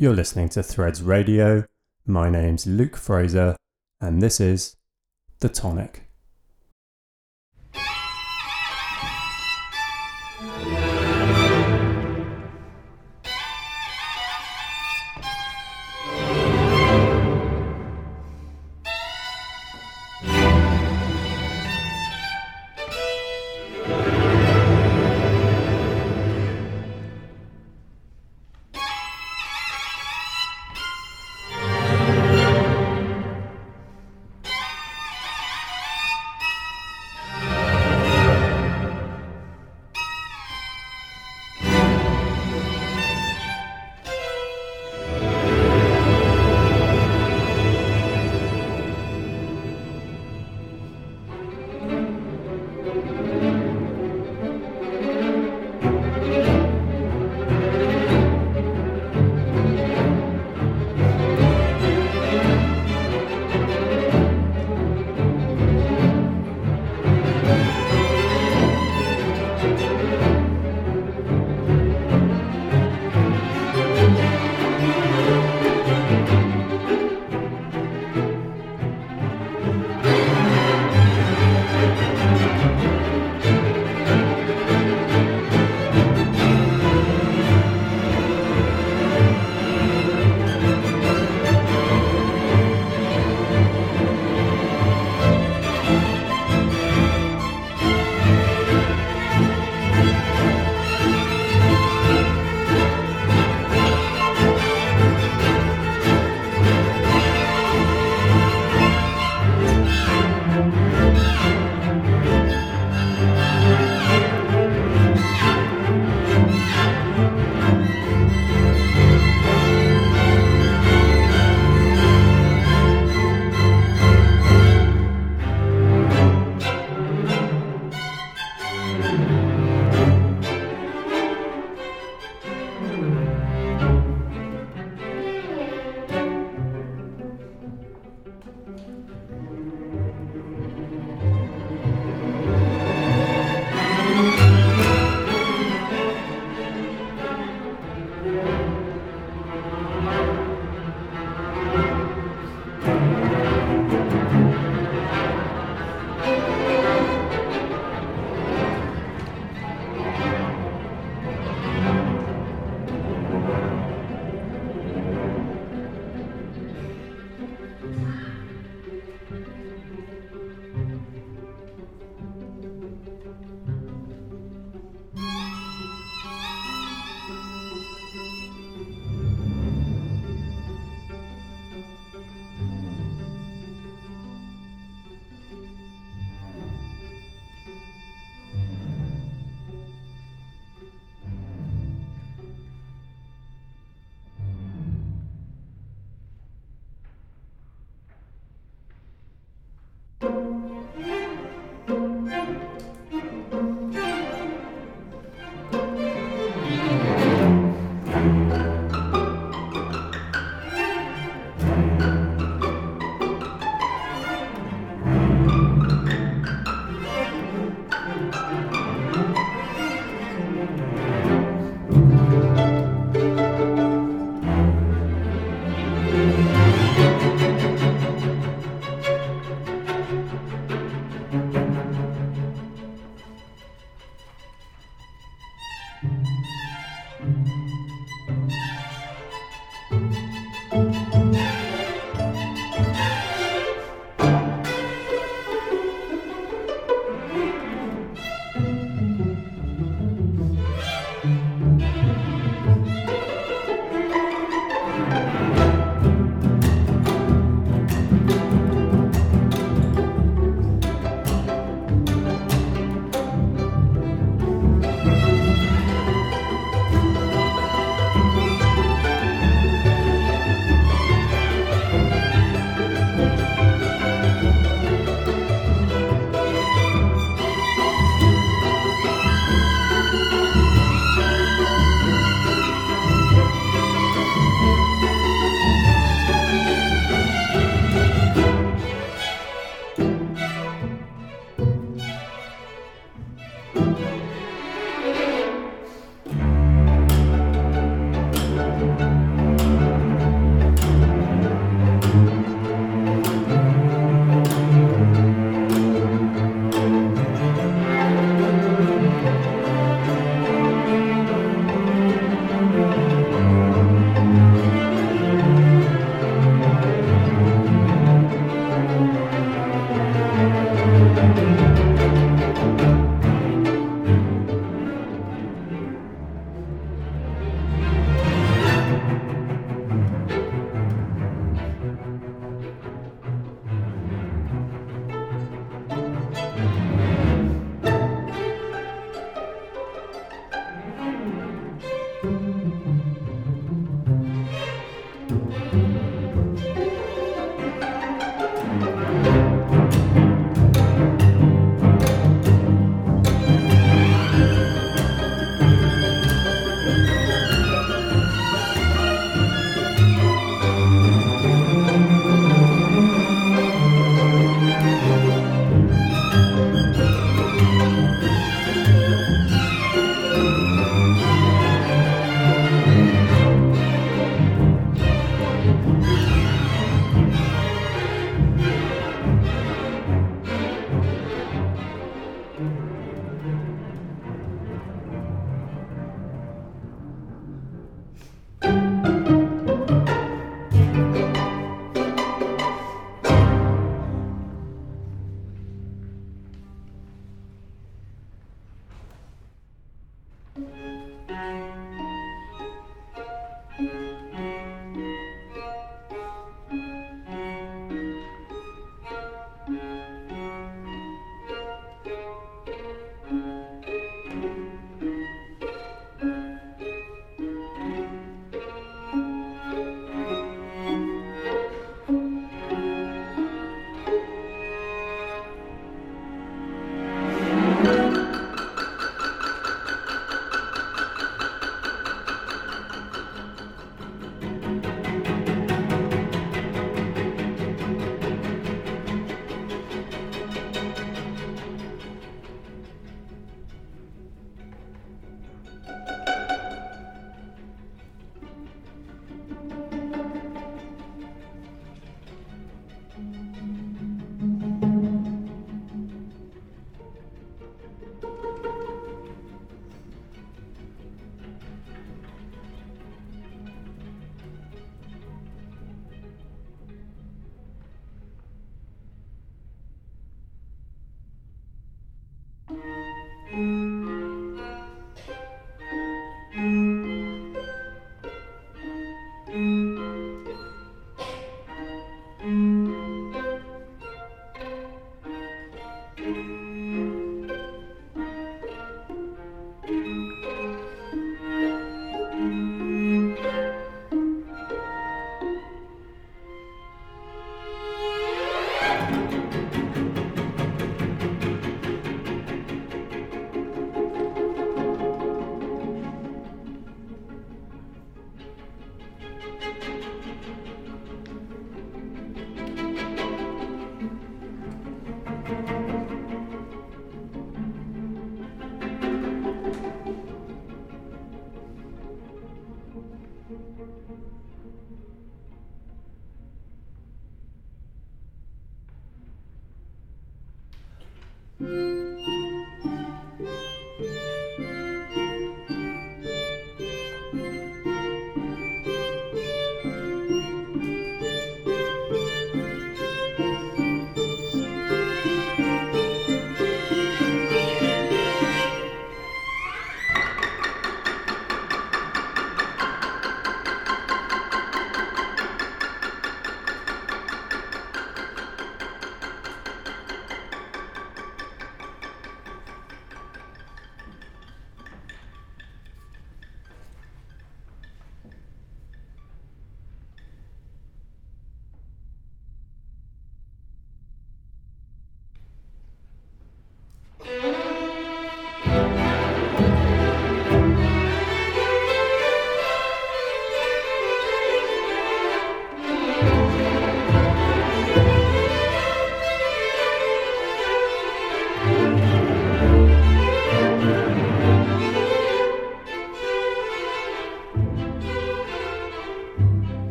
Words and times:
You're 0.00 0.14
listening 0.14 0.48
to 0.50 0.62
Threads 0.62 1.02
Radio. 1.02 1.64
My 2.06 2.30
name's 2.30 2.68
Luke 2.68 2.96
Fraser, 2.96 3.56
and 4.00 4.22
this 4.22 4.38
is 4.38 4.76
The 5.40 5.48
Tonic. 5.48 6.07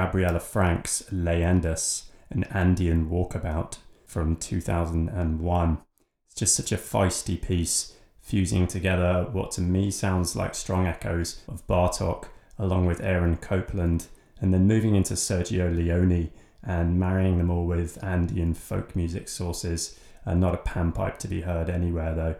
That's 0.00 0.06
Gabriela 0.06 0.40
Frank's 0.40 1.02
Leyendas, 1.12 2.04
an 2.30 2.44
Andean 2.44 3.10
walkabout 3.10 3.76
from 4.06 4.36
2001. 4.36 5.78
It's 6.26 6.34
just 6.34 6.54
such 6.54 6.72
a 6.72 6.78
feisty 6.78 7.40
piece, 7.40 7.92
fusing 8.18 8.66
together 8.66 9.28
what 9.30 9.50
to 9.52 9.60
me 9.60 9.90
sounds 9.90 10.34
like 10.34 10.54
strong 10.54 10.86
echoes 10.86 11.42
of 11.46 11.66
Bartok 11.66 12.28
along 12.58 12.86
with 12.86 13.02
Aaron 13.02 13.36
Copland, 13.36 14.06
and 14.40 14.54
then 14.54 14.66
moving 14.66 14.94
into 14.94 15.12
Sergio 15.14 15.70
Leone 15.70 16.30
and 16.62 16.98
marrying 16.98 17.36
them 17.36 17.50
all 17.50 17.66
with 17.66 18.02
Andean 18.02 18.54
folk 18.54 18.96
music 18.96 19.28
sources. 19.28 19.98
Uh, 20.24 20.32
not 20.32 20.54
a 20.54 20.58
panpipe 20.58 21.18
to 21.18 21.28
be 21.28 21.42
heard 21.42 21.68
anywhere 21.68 22.14
though. 22.14 22.36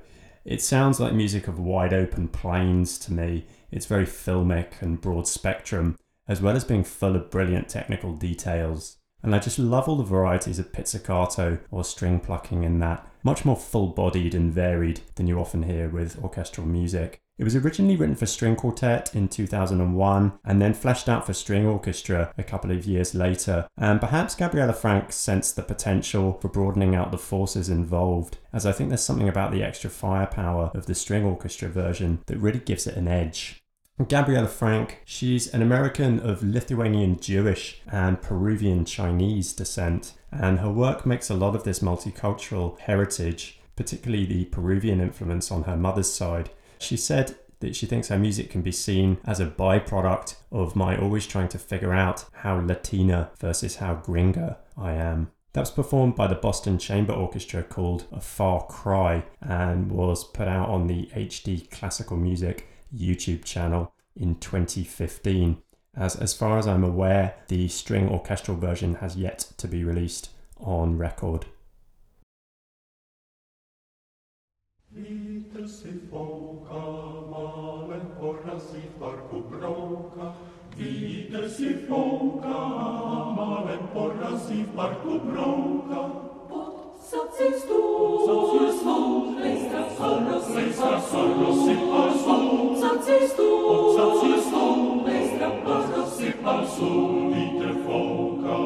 It 0.46 0.62
sounds 0.62 0.98
like 0.98 1.12
music 1.12 1.46
of 1.46 1.60
wide 1.60 1.92
open 1.92 2.28
plains 2.28 2.98
to 3.00 3.12
me. 3.12 3.44
It's 3.70 3.84
very 3.84 4.06
filmic 4.06 4.80
and 4.80 4.98
broad 4.98 5.28
spectrum, 5.28 5.98
as 6.30 6.40
well 6.40 6.54
as 6.54 6.62
being 6.62 6.84
full 6.84 7.16
of 7.16 7.28
brilliant 7.28 7.68
technical 7.68 8.14
details. 8.14 8.98
And 9.20 9.34
I 9.34 9.40
just 9.40 9.58
love 9.58 9.88
all 9.88 9.96
the 9.96 10.04
varieties 10.04 10.60
of 10.60 10.72
pizzicato 10.72 11.58
or 11.72 11.82
string 11.82 12.20
plucking 12.20 12.62
in 12.62 12.78
that, 12.78 13.06
much 13.24 13.44
more 13.44 13.56
full 13.56 13.88
bodied 13.88 14.32
and 14.32 14.52
varied 14.52 15.00
than 15.16 15.26
you 15.26 15.40
often 15.40 15.64
hear 15.64 15.88
with 15.88 16.22
orchestral 16.22 16.68
music. 16.68 17.20
It 17.36 17.44
was 17.44 17.56
originally 17.56 17.96
written 17.96 18.14
for 18.14 18.26
string 18.26 18.54
quartet 18.54 19.14
in 19.14 19.26
2001 19.26 20.32
and 20.44 20.62
then 20.62 20.72
fleshed 20.72 21.08
out 21.08 21.26
for 21.26 21.32
string 21.32 21.66
orchestra 21.66 22.32
a 22.38 22.44
couple 22.44 22.70
of 22.70 22.86
years 22.86 23.12
later. 23.12 23.66
And 23.76 23.98
perhaps 23.98 24.36
Gabriella 24.36 24.74
Frank 24.74 25.10
sensed 25.12 25.56
the 25.56 25.62
potential 25.62 26.34
for 26.40 26.48
broadening 26.48 26.94
out 26.94 27.10
the 27.10 27.18
forces 27.18 27.68
involved, 27.68 28.38
as 28.52 28.66
I 28.66 28.72
think 28.72 28.90
there's 28.90 29.02
something 29.02 29.28
about 29.28 29.50
the 29.50 29.64
extra 29.64 29.90
firepower 29.90 30.70
of 30.74 30.86
the 30.86 30.94
string 30.94 31.24
orchestra 31.24 31.68
version 31.68 32.20
that 32.26 32.38
really 32.38 32.60
gives 32.60 32.86
it 32.86 32.96
an 32.96 33.08
edge. 33.08 33.59
Gabriella 34.08 34.48
Frank, 34.48 35.02
she's 35.04 35.52
an 35.52 35.60
American 35.60 36.20
of 36.20 36.42
Lithuanian 36.42 37.20
Jewish 37.20 37.82
and 37.90 38.22
Peruvian 38.22 38.86
Chinese 38.86 39.52
descent, 39.52 40.14
and 40.32 40.60
her 40.60 40.70
work 40.70 41.04
makes 41.04 41.28
a 41.28 41.34
lot 41.34 41.54
of 41.54 41.64
this 41.64 41.80
multicultural 41.80 42.78
heritage, 42.78 43.60
particularly 43.76 44.24
the 44.24 44.46
Peruvian 44.46 45.00
influence 45.00 45.50
on 45.50 45.64
her 45.64 45.76
mother's 45.76 46.10
side, 46.10 46.48
she 46.78 46.96
said 46.96 47.36
that 47.60 47.76
she 47.76 47.84
thinks 47.84 48.08
her 48.08 48.18
music 48.18 48.48
can 48.48 48.62
be 48.62 48.72
seen 48.72 49.18
as 49.26 49.38
a 49.38 49.46
byproduct 49.46 50.36
of 50.50 50.74
my 50.74 50.96
always 50.96 51.26
trying 51.26 51.48
to 51.48 51.58
figure 51.58 51.92
out 51.92 52.24
how 52.32 52.58
Latina 52.58 53.30
versus 53.38 53.76
how 53.76 53.96
gringa 53.96 54.56
I 54.78 54.92
am. 54.92 55.30
That 55.52 55.60
was 55.60 55.70
performed 55.70 56.16
by 56.16 56.26
the 56.26 56.36
Boston 56.36 56.78
Chamber 56.78 57.12
Orchestra 57.12 57.62
called 57.62 58.06
A 58.12 58.20
Far 58.20 58.64
Cry 58.66 59.24
and 59.42 59.90
was 59.90 60.24
put 60.24 60.48
out 60.48 60.70
on 60.70 60.86
the 60.86 61.10
HD 61.14 61.68
Classical 61.70 62.16
Music 62.16 62.66
YouTube 62.94 63.44
channel 63.44 63.92
in 64.16 64.36
2015. 64.36 65.62
As, 65.96 66.16
as 66.16 66.34
far 66.34 66.58
as 66.58 66.66
I'm 66.66 66.84
aware, 66.84 67.34
the 67.48 67.68
string 67.68 68.08
orchestral 68.08 68.56
version 68.56 68.96
has 68.96 69.16
yet 69.16 69.52
to 69.58 69.66
be 69.66 69.84
released 69.84 70.30
on 70.58 70.98
record. 70.98 71.46
acest 93.10 93.38
om, 93.38 94.00
acest 94.06 94.52
om, 94.54 95.02
Destrăpați 95.04 96.16
sipam 96.16 96.62
sub, 96.74 97.32
vitre 97.32 97.72
foca, 97.84 98.60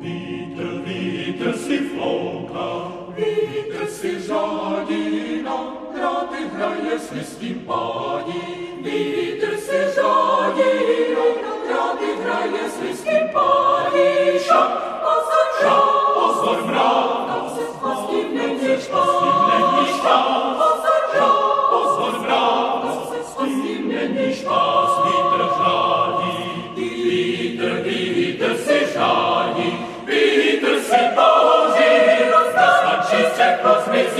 vitre, 0.00 0.68
vitre 0.84 1.52
si 1.62 1.78
foca, 1.92 2.68
vitre 3.16 3.86
si 3.96 4.10
žadina, 4.26 5.56
grati 5.94 6.42
hraje 6.54 6.96
svi 7.06 7.22
skimpani, 7.30 8.42
vitre 8.84 9.54
si 9.66 9.80
žadina, 9.94 11.26
grati 11.66 12.10
hraje 12.22 12.64
svi 12.74 12.90
skimpani, 13.00 14.08
šak, 14.46 14.72
pozor, 15.04 15.48
šak, 15.60 15.86
pozor, 16.16 16.60
mrak, 16.68 17.27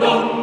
dom 0.00 0.33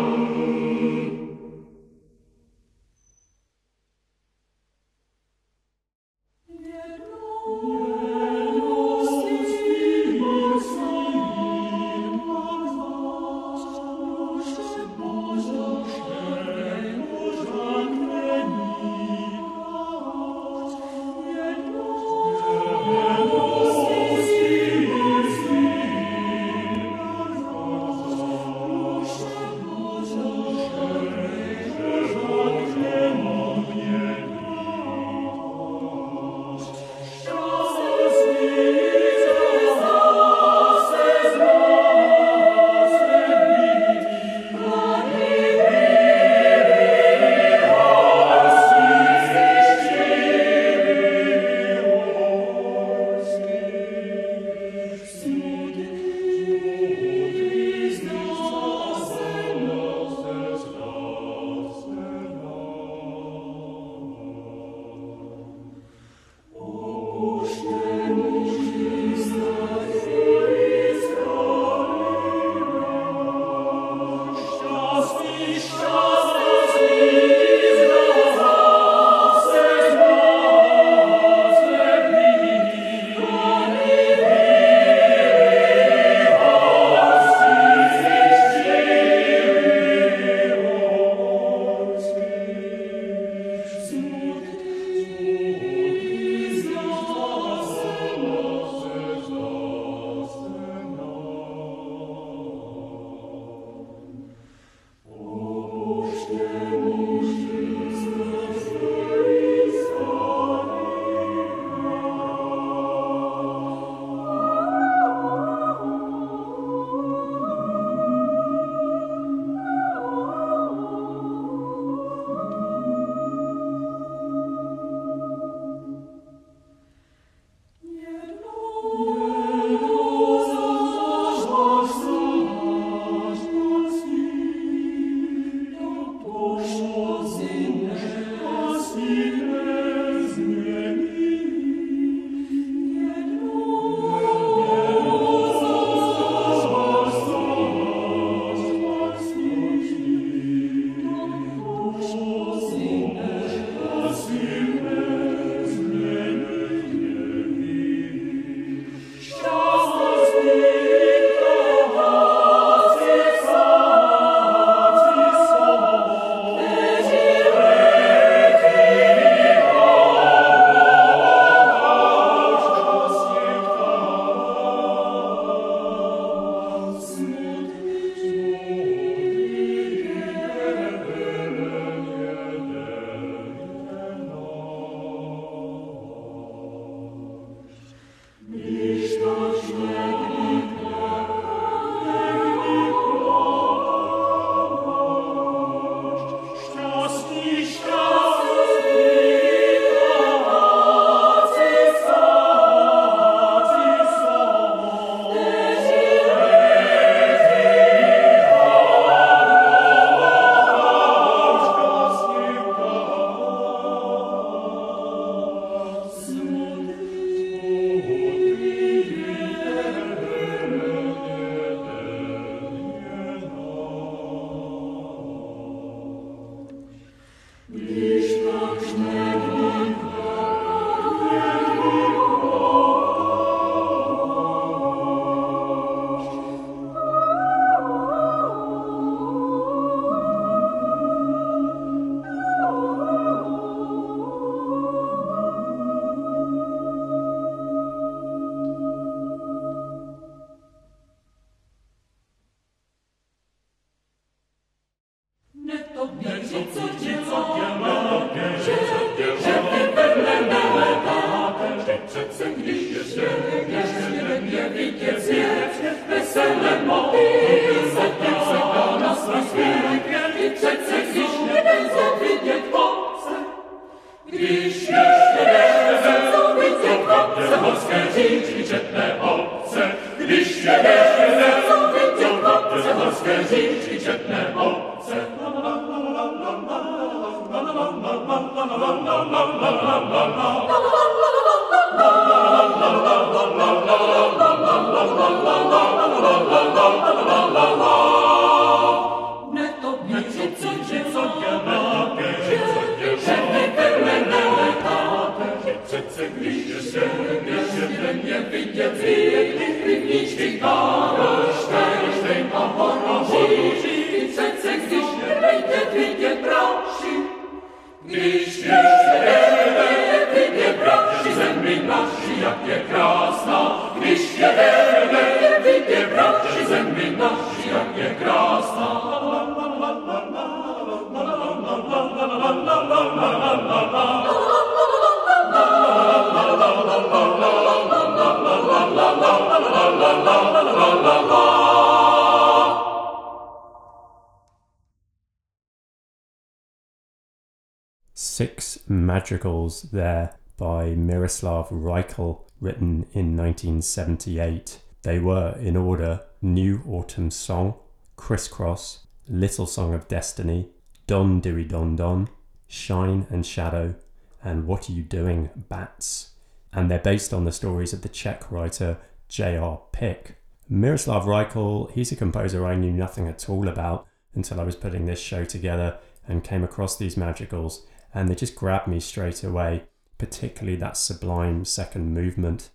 There 349.79 350.35
by 350.57 350.93
Miroslav 350.95 351.69
Raichl, 351.69 352.41
written 352.59 353.07
in 353.13 353.37
1978. 353.37 354.79
They 355.03 355.17
were, 355.19 355.57
in 355.59 355.77
order, 355.77 356.21
New 356.41 356.83
Autumn 356.87 357.31
Song, 357.31 357.75
Crisscross, 358.17 359.07
Little 359.27 359.65
Song 359.65 359.93
of 359.93 360.07
Destiny, 360.07 360.69
Don 361.07 361.39
Diri 361.39 361.63
Don 361.63 361.95
Don, 361.95 362.29
Shine 362.67 363.25
and 363.29 363.45
Shadow, 363.45 363.95
and 364.43 364.67
What 364.67 364.89
Are 364.89 364.93
You 364.93 365.03
Doing, 365.03 365.49
Bats? 365.55 366.31
And 366.73 366.91
they're 366.91 366.99
based 366.99 367.33
on 367.33 367.45
the 367.45 367.51
stories 367.51 367.93
of 367.93 368.01
the 368.01 368.09
Czech 368.09 368.51
writer 368.51 368.97
J.R. 369.29 369.81
Pick. 369.91 370.35
Miroslav 370.69 371.23
Raichl, 371.23 371.91
he's 371.91 372.11
a 372.11 372.15
composer 372.15 372.65
I 372.65 372.75
knew 372.75 372.91
nothing 372.91 373.27
at 373.27 373.49
all 373.49 373.67
about 373.67 374.05
until 374.35 374.59
I 374.59 374.63
was 374.63 374.75
putting 374.75 375.05
this 375.05 375.19
show 375.19 375.45
together 375.45 375.97
and 376.27 376.43
came 376.43 376.63
across 376.63 376.97
these 376.97 377.17
madrigals, 377.17 377.85
and 378.13 378.29
they 378.29 378.35
just 378.35 378.55
grabbed 378.55 378.87
me 378.87 378.99
straight 378.99 379.43
away, 379.43 379.83
particularly 380.17 380.77
that 380.77 380.97
sublime 380.97 381.65
second 381.65 382.13
movement. 382.13 382.69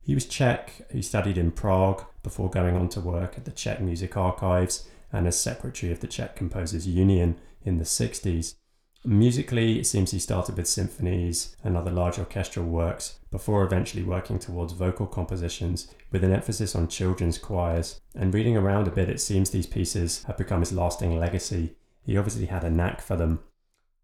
He 0.00 0.14
was 0.14 0.26
Czech, 0.26 0.82
he 0.90 1.02
studied 1.02 1.38
in 1.38 1.52
Prague 1.52 2.04
before 2.22 2.50
going 2.50 2.76
on 2.76 2.88
to 2.90 3.00
work 3.00 3.34
at 3.36 3.44
the 3.44 3.52
Czech 3.52 3.80
Music 3.80 4.16
Archives 4.16 4.88
and 5.12 5.26
as 5.26 5.38
secretary 5.38 5.92
of 5.92 6.00
the 6.00 6.06
Czech 6.06 6.34
Composers 6.34 6.86
Union 6.86 7.36
in 7.64 7.78
the 7.78 7.84
60s. 7.84 8.54
Musically, 9.04 9.80
it 9.80 9.86
seems 9.86 10.12
he 10.12 10.18
started 10.20 10.56
with 10.56 10.68
symphonies 10.68 11.56
and 11.64 11.76
other 11.76 11.90
large 11.90 12.20
orchestral 12.20 12.66
works 12.66 13.18
before 13.32 13.64
eventually 13.64 14.04
working 14.04 14.38
towards 14.38 14.74
vocal 14.74 15.06
compositions 15.06 15.92
with 16.12 16.22
an 16.22 16.32
emphasis 16.32 16.76
on 16.76 16.86
children's 16.86 17.36
choirs. 17.36 18.00
And 18.14 18.32
reading 18.32 18.56
around 18.56 18.86
a 18.86 18.92
bit, 18.92 19.08
it 19.08 19.20
seems 19.20 19.50
these 19.50 19.66
pieces 19.66 20.22
have 20.24 20.38
become 20.38 20.60
his 20.60 20.72
lasting 20.72 21.18
legacy. 21.18 21.74
He 22.04 22.16
obviously 22.16 22.46
had 22.46 22.62
a 22.62 22.70
knack 22.70 23.00
for 23.00 23.16
them. 23.16 23.40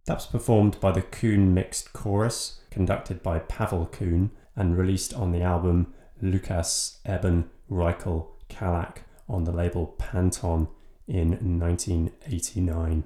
That 0.09 0.17
was 0.17 0.27
performed 0.27 0.81
by 0.81 0.93
the 0.93 1.03
Kuhn 1.03 1.53
Mixed 1.53 1.93
Chorus, 1.93 2.61
conducted 2.71 3.23
by 3.23 3.41
Pavel 3.41 3.85
Kuhn, 3.85 4.31
and 4.57 4.75
released 4.75 5.13
on 5.13 5.33
the 5.33 5.43
album 5.43 5.93
Lukas 6.23 6.99
Eben 7.05 7.51
Raichl 7.71 8.29
Kalak 8.49 9.01
on 9.29 9.45
the 9.45 9.53
label 9.53 9.89
Panton 9.99 10.69
in 11.07 11.33
1989. 11.61 13.05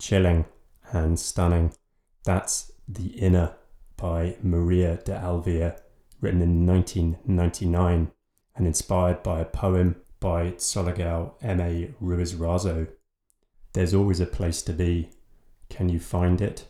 Chilling 0.00 0.46
and 0.90 1.20
stunning. 1.20 1.72
That's 2.24 2.72
The 2.88 3.08
Inner 3.10 3.54
by 3.96 4.36
Maria 4.42 4.96
de 4.96 5.12
Alvear, 5.12 5.78
written 6.20 6.42
in 6.42 6.66
1999 6.66 8.10
and 8.56 8.66
inspired 8.66 9.22
by 9.22 9.40
a 9.40 9.44
poem 9.44 9.96
by 10.18 10.52
Tsolegao 10.52 11.34
M.A. 11.42 11.94
Ruiz 12.00 12.34
Razo. 12.34 12.88
There's 13.72 13.94
always 13.94 14.20
a 14.20 14.26
place 14.26 14.62
to 14.62 14.72
be. 14.72 15.10
Can 15.68 15.88
you 15.88 16.00
find 16.00 16.40
it? 16.40 16.66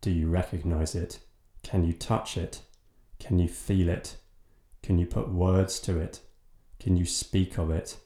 Do 0.00 0.10
you 0.10 0.28
recognize 0.28 0.94
it? 0.94 1.18
Can 1.62 1.84
you 1.84 1.92
touch 1.92 2.36
it? 2.36 2.62
Can 3.18 3.38
you 3.38 3.48
feel 3.48 3.88
it? 3.88 4.16
Can 4.82 4.98
you 4.98 5.06
put 5.06 5.30
words 5.30 5.78
to 5.80 5.98
it? 5.98 6.20
Can 6.78 6.96
you 6.96 7.04
speak 7.04 7.58
of 7.58 7.70
it? 7.70 7.98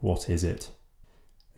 What 0.00 0.28
is 0.28 0.42
it? 0.42 0.70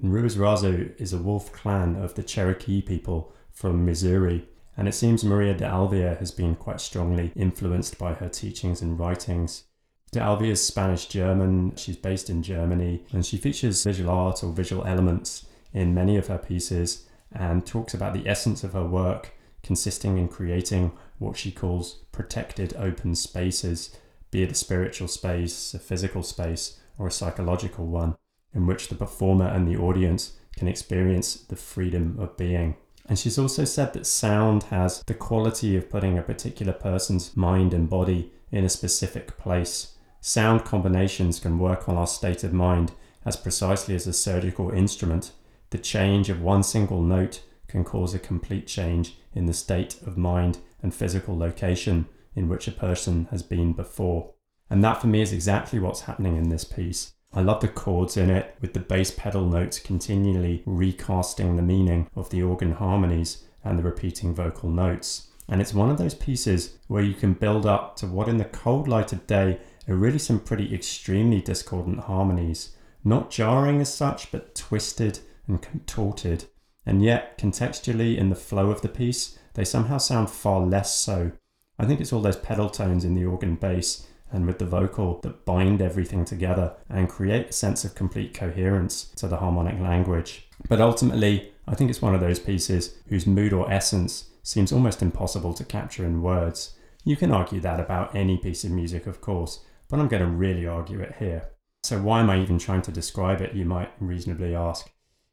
Razo 0.03 1.00
is 1.00 1.12
a 1.12 1.18
wolf 1.18 1.53
clan 1.53 1.96
of 1.96 2.14
the 2.14 2.22
Cherokee 2.22 2.82
people 2.82 3.32
from 3.50 3.84
Missouri, 3.84 4.48
and 4.76 4.88
it 4.88 4.94
seems 4.94 5.24
Maria 5.24 5.55
de 5.55 5.64
Alvear 5.64 6.18
has 6.18 6.30
been 6.30 6.57
quite 6.57 6.80
strongly 6.80 7.30
influenced 7.36 7.98
by 7.98 8.14
her 8.14 8.28
teachings 8.28 8.82
and 8.82 8.98
writings. 8.98 9.64
De 10.11 10.18
Alvear 10.18 10.50
is 10.50 10.66
Spanish 10.66 11.07
German, 11.07 11.76
she's 11.76 11.96
based 11.96 12.28
in 12.28 12.42
Germany, 12.42 13.05
and 13.12 13.24
she 13.24 13.36
features 13.36 13.84
visual 13.84 14.11
art 14.11 14.42
or 14.42 14.53
visual 14.53 14.84
elements 14.84 15.46
in 15.72 15.94
many 15.94 16.16
of 16.16 16.26
her 16.26 16.38
pieces 16.38 17.07
and 17.32 17.64
talks 17.64 17.94
about 17.94 18.12
the 18.12 18.28
essence 18.28 18.62
of 18.64 18.72
her 18.72 18.84
work 18.84 19.32
consisting 19.62 20.18
in 20.18 20.28
creating 20.28 20.92
what 21.18 21.36
she 21.36 21.50
calls 21.50 22.00
protected 22.11 22.74
open 22.76 23.14
spaces, 23.14 23.96
be 24.30 24.42
it 24.42 24.50
a 24.50 24.55
spiritual 24.55 25.09
space, 25.09 25.72
a 25.72 25.78
physical 25.78 26.22
space, 26.22 26.80
or 26.98 27.07
a 27.07 27.12
psychological 27.12 27.86
one, 27.86 28.16
in 28.55 28.66
which 28.66 28.88
the 28.88 28.94
performer 28.94 29.46
and 29.46 29.66
the 29.66 29.76
audience 29.76 30.36
can 30.57 30.68
experience 30.68 31.34
the 31.34 31.57
freedom 31.57 32.16
of 32.18 32.36
being. 32.36 32.76
And 33.07 33.18
she's 33.18 33.38
also 33.38 33.64
said 33.64 33.92
that 33.92 34.07
sound 34.07 34.64
has 34.64 35.03
the 35.07 35.14
quality 35.14 35.76
of 35.76 35.90
putting 35.90 36.16
a 36.16 36.22
particular 36.22 36.72
person's 36.72 37.36
mind 37.36 37.74
and 37.74 37.90
body 37.90 38.32
in 38.50 38.64
a 38.64 38.68
specific 38.68 39.36
place. 39.38 39.96
Sound 40.20 40.64
combinations 40.64 41.40
can 41.40 41.59
work 41.59 41.88
on 41.88 41.96
our 41.96 42.07
state 42.07 42.44
of 42.44 42.53
mind 42.53 42.92
as 43.24 43.36
precisely 43.36 43.94
as 43.94 44.07
a 44.07 44.12
surgical 44.12 44.70
instrument. 44.70 45.32
The 45.70 45.78
change 45.78 46.28
of 46.28 46.40
one 46.40 46.62
single 46.62 47.03
note 47.03 47.42
can 47.66 47.84
cause 47.84 48.14
a 48.14 48.18
complete 48.18 48.66
change 48.66 49.16
in 49.34 49.46
the 49.46 49.55
state 49.55 49.96
of 50.07 50.16
mind 50.16 50.59
and 50.82 50.94
physical 50.94 51.36
location 51.36 52.07
in 52.34 52.48
which 52.48 52.68
a 52.68 52.72
person 52.72 53.26
has 53.30 53.42
been 53.42 53.72
before. 53.72 54.32
And 54.70 54.82
that 54.84 55.00
for 55.00 55.07
me 55.07 55.22
is 55.22 55.32
exactly 55.32 55.78
what's 55.78 56.03
happening 56.03 56.36
in 56.36 56.50
this 56.50 56.64
piece. 56.64 57.14
I 57.35 57.41
love 57.41 57.61
the 57.61 57.68
chords 57.68 58.16
in 58.18 58.28
it, 58.28 58.57
with 58.61 58.74
the 58.74 58.80
bass 58.80 59.11
pedal 59.11 59.47
notes 59.47 59.78
continually 59.78 60.62
recasting 60.66 61.57
the 61.57 61.62
meaning 61.62 62.11
of 62.14 62.28
the 62.28 62.43
organ 62.43 62.72
harmonies 62.72 63.45
and 63.64 63.78
the 63.78 63.83
repeating 63.83 64.35
vocal 64.35 64.68
notes. 64.68 65.28
And 65.49 65.61
it's 65.61 65.72
one 65.72 65.91
of 65.91 65.97
those 65.97 66.14
pieces 66.14 66.76
where 66.89 67.03
you 67.03 67.14
can 67.14 67.33
build 67.33 67.64
up 67.64 67.97
to 67.97 68.07
what, 68.07 68.28
in 68.28 68.37
the 68.37 68.45
cold 68.45 68.87
light 68.87 69.12
of 69.12 69.26
day, 69.26 69.59
are 69.89 69.95
really 69.95 70.18
some 70.18 70.41
pretty 70.41 70.74
extremely 70.74 71.41
discordant 71.41 72.01
harmonies. 72.01 72.76
Not 73.03 73.30
jarring 73.30 73.80
as 73.80 73.93
such, 73.93 74.30
but 74.30 74.55
twisted 74.55 75.20
and 75.49 75.61
contorted. 75.61 76.45
And 76.85 77.03
yet, 77.03 77.39
contextually, 77.39 78.16
in 78.16 78.28
the 78.28 78.35
flow 78.37 78.70
of 78.70 78.83
the 78.83 78.89
piece, 78.89 79.39
they 79.55 79.64
somehow 79.64 79.99
sound 79.99 80.30
far 80.30 80.61
less 80.61 80.95
so. 80.95 81.33
I 81.78 81.87
think 81.87 82.01
it's 82.01 82.12
all 82.12 82.20
those 82.20 82.37
pedal 82.37 82.68
tones 82.68 83.05
in 83.05 83.14
the 83.14 83.24
organ 83.24 83.57
bass 83.57 84.07
and 84.33 84.47
with 84.47 84.59
the 84.59 84.66
vocal 84.66 85.20
that 85.22 85.45
bind 85.45 85.80
everything 85.80 86.24
together 86.24 86.74
and 86.89 87.09
create 87.09 87.51
a 87.51 87.53
sense 87.53 87.85
of 87.85 87.95
complete 87.95 88.35
coherence 88.35 89.05
to 89.16 89.28
the 89.28 89.37
harmonic 89.37 89.78
language. 89.78 90.49
But 90.68 90.80
ultimately, 90.80 91.53
I 91.68 91.74
think 91.74 91.91
it's 91.91 92.03
one 92.03 92.14
of 92.14 92.20
those 92.20 92.39
pieces 92.39 92.97
whose 93.09 93.26
mood 93.26 93.53
or 93.53 93.70
essence 93.70 94.30
seems 94.43 94.72
almost 94.72 95.03
impossible 95.03 95.55
to 95.55 95.64
capture 95.64 96.05
in 96.05 96.22
words. 96.22 96.74
You 97.05 97.16
can 97.16 97.33
argue 97.33 97.61
that 97.61 97.80
about 97.80 98.14
any 98.14 98.39
piece 98.39 98.64
of 98.64 98.70
music, 98.70 99.07
of 99.07 99.20
course, 99.20 99.64
but 99.89 100.01
I'm 100.01 100.09
going 100.09 100.22
to 100.22 100.28
really 100.28 100.66
argue 100.66 101.01
it 101.01 101.16
here. 101.18 101.51
So, 101.83 102.01
why 102.01 102.20
am 102.20 102.30
I 102.30 102.41
even 102.41 102.59
trying 102.59 102.83
to 102.83 102.93
describe 102.93 103.41
it, 103.41 103.55
you 103.55 103.64
might 103.64 103.91
reasonably 103.99 104.55
ask? 104.55 104.91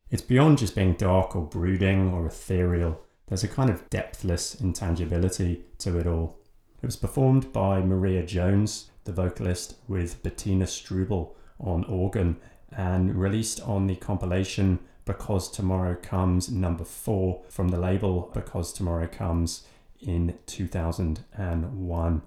It's 0.10 0.24
beyond 0.24 0.58
just 0.58 0.76
being 0.76 0.94
dark 0.94 1.36
or 1.36 1.44
brooding 1.44 2.12
or 2.12 2.26
ethereal. 2.26 3.00
There's 3.28 3.44
a 3.44 3.48
kind 3.48 3.70
of 3.70 3.88
depthless 3.92 4.56
intangibility 4.56 5.66
to 5.80 6.00
it 6.00 6.08
all. 6.08 6.39
It 6.82 6.86
was 6.86 6.96
performed 6.96 7.52
by 7.52 7.82
Maria 7.82 8.26
Jones, 8.26 8.90
the 9.04 9.12
vocalist, 9.12 9.76
with 9.90 10.24
Bettina 10.24 10.66
Strubel 10.66 11.32
on 11.60 11.84
organ 11.84 12.38
and 12.72 13.16
released 13.16 13.60
on 13.62 13.88
the 13.88 13.98
compilation 13.98 14.80
Because 15.04 15.52
Tomorrow 15.52 15.96
Comes 15.96 16.50
number 16.50 16.86
four 16.86 17.42
from 17.50 17.68
the 17.68 17.80
label 17.80 18.32
Because 18.34 18.72
Tomorrow 18.72 19.08
Comes 19.08 19.64
in 20.00 20.38
2001. 20.46 22.22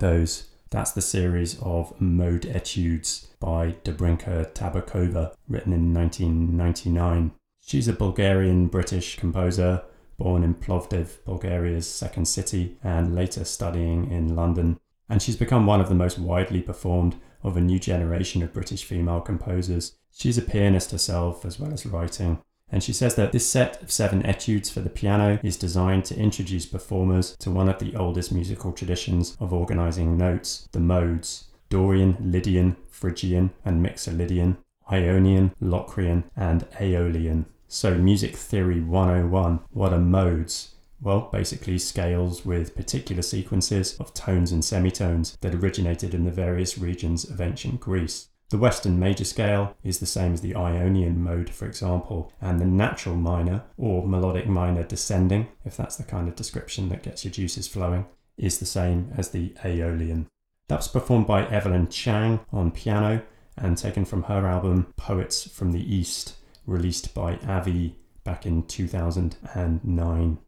Those. 0.00 0.48
That's 0.70 0.92
the 0.92 1.00
series 1.00 1.58
of 1.62 1.98
Mode 2.00 2.46
Etudes 2.46 3.28
by 3.38 3.76
Dobrinka 3.84 4.52
Tabakova, 4.52 5.32
written 5.48 5.72
in 5.72 5.94
1999. 5.94 7.32
She's 7.60 7.88
a 7.88 7.92
Bulgarian 7.92 8.66
British 8.66 9.16
composer, 9.16 9.82
born 10.18 10.42
in 10.42 10.54
Plovdiv, 10.54 11.24
Bulgaria's 11.24 11.88
second 11.88 12.26
city, 12.26 12.76
and 12.82 13.14
later 13.14 13.44
studying 13.44 14.10
in 14.10 14.34
London. 14.34 14.78
And 15.08 15.20
she's 15.20 15.36
become 15.36 15.66
one 15.66 15.80
of 15.80 15.88
the 15.88 15.94
most 15.94 16.18
widely 16.18 16.62
performed 16.62 17.16
of 17.42 17.56
a 17.56 17.60
new 17.60 17.78
generation 17.78 18.42
of 18.42 18.52
British 18.52 18.84
female 18.84 19.20
composers. 19.20 19.96
She's 20.12 20.38
a 20.38 20.42
pianist 20.42 20.90
herself, 20.90 21.44
as 21.44 21.58
well 21.58 21.72
as 21.72 21.86
writing. 21.86 22.42
And 22.72 22.82
she 22.82 22.92
says 22.92 23.16
that 23.16 23.32
this 23.32 23.46
set 23.46 23.82
of 23.82 23.90
seven 23.90 24.24
etudes 24.24 24.70
for 24.70 24.80
the 24.80 24.90
piano 24.90 25.38
is 25.42 25.56
designed 25.56 26.04
to 26.06 26.16
introduce 26.16 26.66
performers 26.66 27.36
to 27.38 27.50
one 27.50 27.68
of 27.68 27.78
the 27.78 27.96
oldest 27.96 28.32
musical 28.32 28.72
traditions 28.72 29.36
of 29.40 29.52
organizing 29.52 30.16
notes, 30.16 30.68
the 30.72 30.80
modes 30.80 31.46
Dorian, 31.68 32.16
Lydian, 32.20 32.76
Phrygian, 32.88 33.50
and 33.64 33.84
Mixolydian, 33.84 34.56
Ionian, 34.90 35.52
Locrian, 35.60 36.24
and 36.36 36.66
Aeolian. 36.80 37.46
So, 37.68 37.94
Music 37.94 38.34
Theory 38.34 38.80
101 38.80 39.60
what 39.70 39.92
are 39.92 39.98
modes? 40.00 40.74
Well, 41.00 41.30
basically, 41.32 41.78
scales 41.78 42.44
with 42.44 42.74
particular 42.74 43.22
sequences 43.22 43.96
of 43.98 44.12
tones 44.12 44.52
and 44.52 44.64
semitones 44.64 45.38
that 45.40 45.54
originated 45.54 46.12
in 46.12 46.24
the 46.24 46.32
various 46.32 46.76
regions 46.76 47.24
of 47.24 47.40
ancient 47.40 47.80
Greece. 47.80 48.29
The 48.50 48.58
Western 48.58 48.98
major 48.98 49.24
scale 49.24 49.76
is 49.84 50.00
the 50.00 50.06
same 50.06 50.32
as 50.34 50.40
the 50.40 50.56
Ionian 50.56 51.22
mode, 51.22 51.50
for 51.50 51.66
example, 51.66 52.32
and 52.40 52.60
the 52.60 52.64
natural 52.64 53.14
minor, 53.14 53.62
or 53.76 54.04
melodic 54.04 54.48
minor 54.48 54.82
descending, 54.82 55.46
if 55.64 55.76
that's 55.76 55.94
the 55.94 56.02
kind 56.02 56.28
of 56.28 56.34
description 56.34 56.88
that 56.88 57.04
gets 57.04 57.24
your 57.24 57.30
juices 57.30 57.68
flowing, 57.68 58.06
is 58.36 58.58
the 58.58 58.66
same 58.66 59.12
as 59.16 59.30
the 59.30 59.54
Aeolian. 59.64 60.26
That 60.66 60.78
was 60.78 60.88
performed 60.88 61.28
by 61.28 61.46
Evelyn 61.46 61.88
Chang 61.90 62.40
on 62.52 62.72
piano 62.72 63.22
and 63.56 63.78
taken 63.78 64.04
from 64.04 64.24
her 64.24 64.44
album 64.44 64.92
Poets 64.96 65.48
from 65.48 65.70
the 65.70 65.94
East, 65.94 66.34
released 66.66 67.14
by 67.14 67.38
Avie 67.46 67.94
back 68.24 68.46
in 68.46 68.64
2009. 68.64 70.38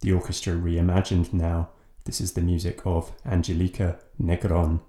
The 0.00 0.12
orchestra 0.12 0.52
reimagined 0.52 1.32
now. 1.32 1.70
This 2.04 2.20
is 2.20 2.34
the 2.34 2.42
music 2.42 2.86
of 2.86 3.10
Angelica 3.26 3.98
Negron. 4.22 4.82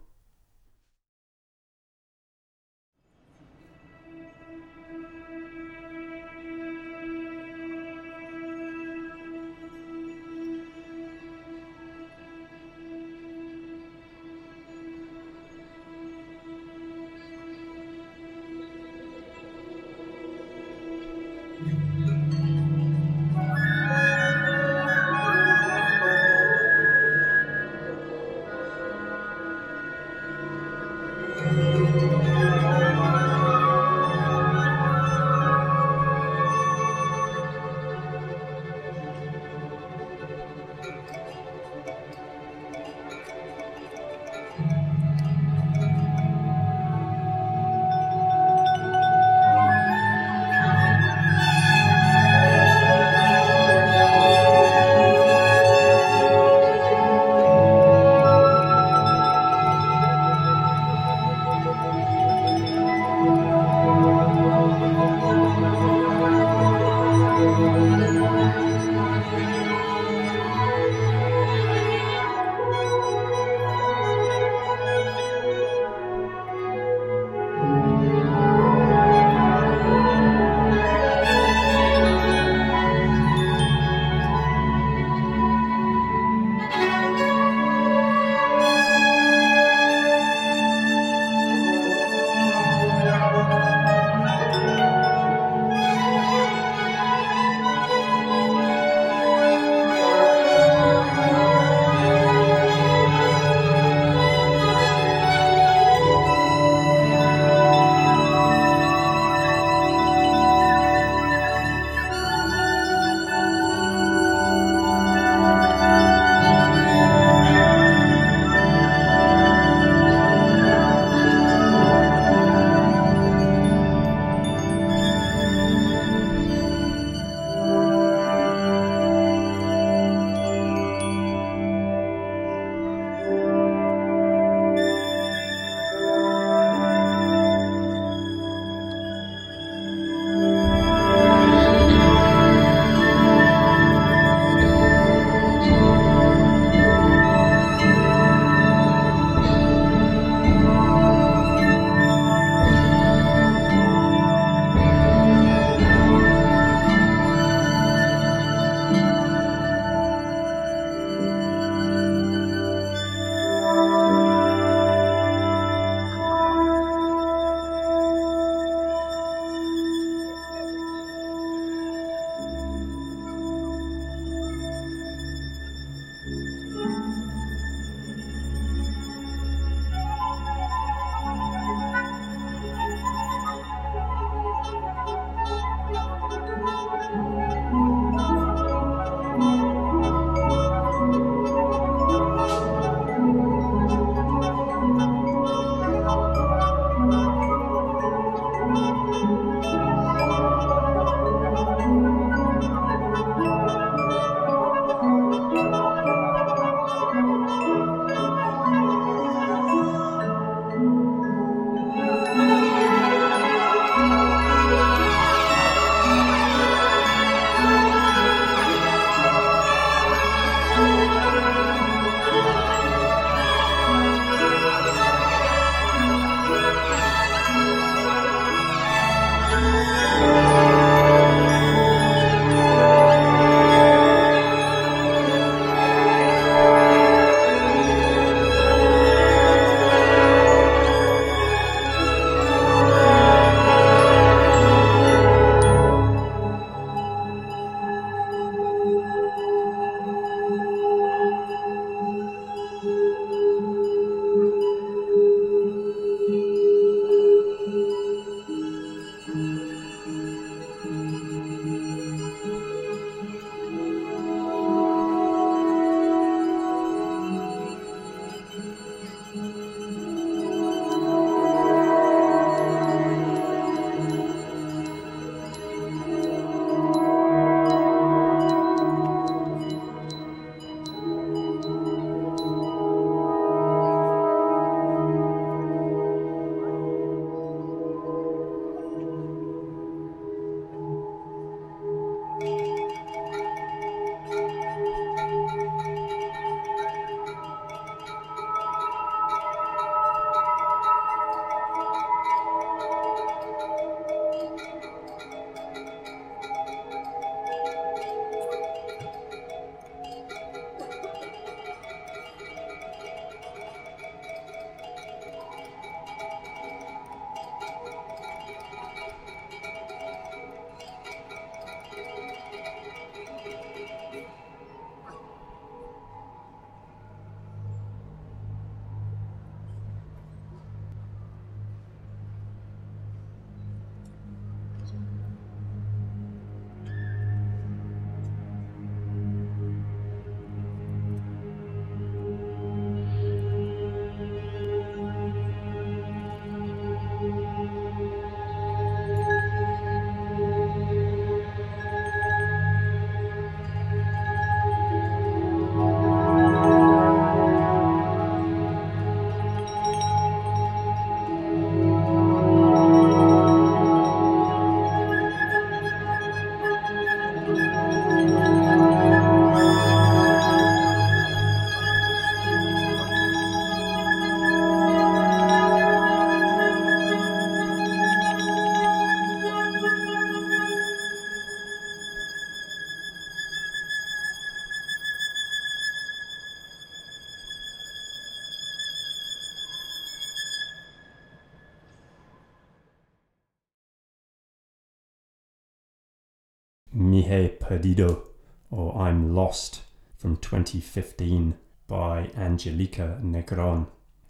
Perdido, 397.75 398.23
or 398.71 398.97
I'm 398.97 399.35
Lost, 399.35 399.81
from 400.15 400.37
2015 400.37 401.55
by 401.89 402.29
Angelica 402.37 403.19
Negron. 403.21 403.87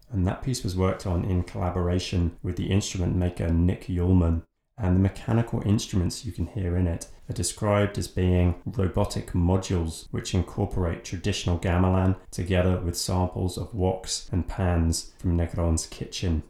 And 0.09 0.25
that 0.25 0.41
piece 0.41 0.63
was 0.63 0.75
worked 0.75 1.05
on 1.05 1.23
in 1.23 1.43
collaboration 1.43 2.37
with 2.41 2.55
the 2.55 2.71
instrument 2.71 3.15
maker 3.15 3.49
Nick 3.49 3.85
Yulman. 3.85 4.41
And 4.79 4.95
the 4.95 5.01
mechanical 5.01 5.61
instruments 5.63 6.25
you 6.25 6.31
can 6.31 6.47
hear 6.47 6.75
in 6.75 6.87
it 6.87 7.07
are 7.29 7.33
described 7.33 7.99
as 7.99 8.07
being 8.07 8.55
robotic 8.65 9.33
modules 9.33 10.07
which 10.09 10.33
incorporate 10.33 11.03
traditional 11.03 11.59
gamelan 11.59 12.15
together 12.31 12.79
with 12.79 12.97
samples 12.97 13.59
of 13.59 13.71
woks 13.73 14.27
and 14.33 14.47
pans 14.47 15.13
from 15.19 15.37
Negron's 15.37 15.85
kitchen. 15.85 16.41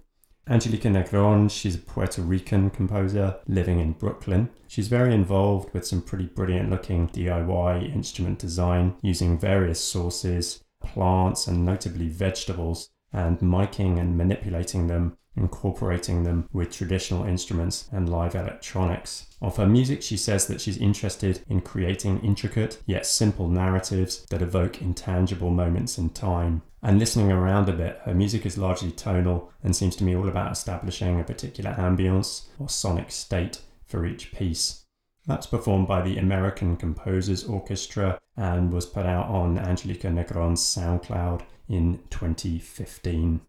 Angelica 0.48 0.88
Negron, 0.90 1.50
she's 1.50 1.74
a 1.74 1.80
Puerto 1.80 2.22
Rican 2.22 2.70
composer 2.70 3.38
living 3.48 3.80
in 3.80 3.94
Brooklyn. 3.94 4.52
She's 4.68 4.88
very 4.88 5.12
involved 5.12 5.74
with 5.74 5.88
some 5.88 6.04
pretty 6.04 6.26
brilliant 6.26 6.70
looking 6.70 7.10
DIY 7.10 7.92
instrument 7.92 8.38
design 8.38 8.94
using 9.02 9.40
various 9.40 9.80
sources, 9.80 10.64
plants, 10.80 11.48
and 11.48 11.66
notably 11.66 12.10
vegetables, 12.10 12.92
and 13.12 13.40
miking 13.40 14.00
and 14.00 14.16
manipulating 14.16 14.86
them, 14.86 15.18
incorporating 15.36 16.24
them 16.24 16.48
with 16.54 16.72
traditional 16.72 17.26
instruments 17.26 17.90
and 17.92 18.10
live 18.10 18.36
electronics. 18.36 19.28
Of 19.42 19.58
her 19.58 19.68
music, 19.68 20.02
she 20.02 20.18
says 20.18 20.48
that 20.48 20.62
she's 20.62 20.78
interested 20.78 21.42
in 21.48 21.62
creating 21.62 22.22
intricate 22.22 22.82
yet 22.86 23.06
simple 23.06 23.48
narratives 23.48 24.26
that 24.30 24.42
evoke 24.42 24.82
intangible 24.82 25.52
moments 25.52 25.98
in 25.98 26.10
time. 26.10 26.62
And 26.82 27.00
listening 27.00 27.32
around 27.32 27.68
a 27.68 27.74
bit, 27.74 28.00
her 28.06 28.14
music 28.14 28.46
is 28.46 28.58
largely 28.58 28.92
tonal 28.92 29.52
and 29.64 29.76
seems 29.76 29.96
to 29.98 30.04
me 30.04 30.16
all 30.16 30.30
about 30.30 30.52
establishing 30.52 31.20
a 31.20 31.24
particular 31.24 31.74
ambience 31.74 32.46
or 32.60 32.70
sonic 32.70 33.12
state 33.12 33.60
for 33.86 34.06
each 34.06 34.32
piece. 34.32 34.86
That's 35.28 35.48
performed 35.48 35.88
by 35.88 36.02
the 36.02 36.18
American 36.18 36.78
Composers 36.78 37.44
Orchestra 37.44 38.20
and 38.38 38.72
was 38.72 38.86
put 38.86 39.06
out 39.06 39.28
on 39.28 39.58
Angelica 39.58 40.08
Negron's 40.08 40.62
SoundCloud 40.62 41.42
in 41.68 42.00
2015. 42.12 43.42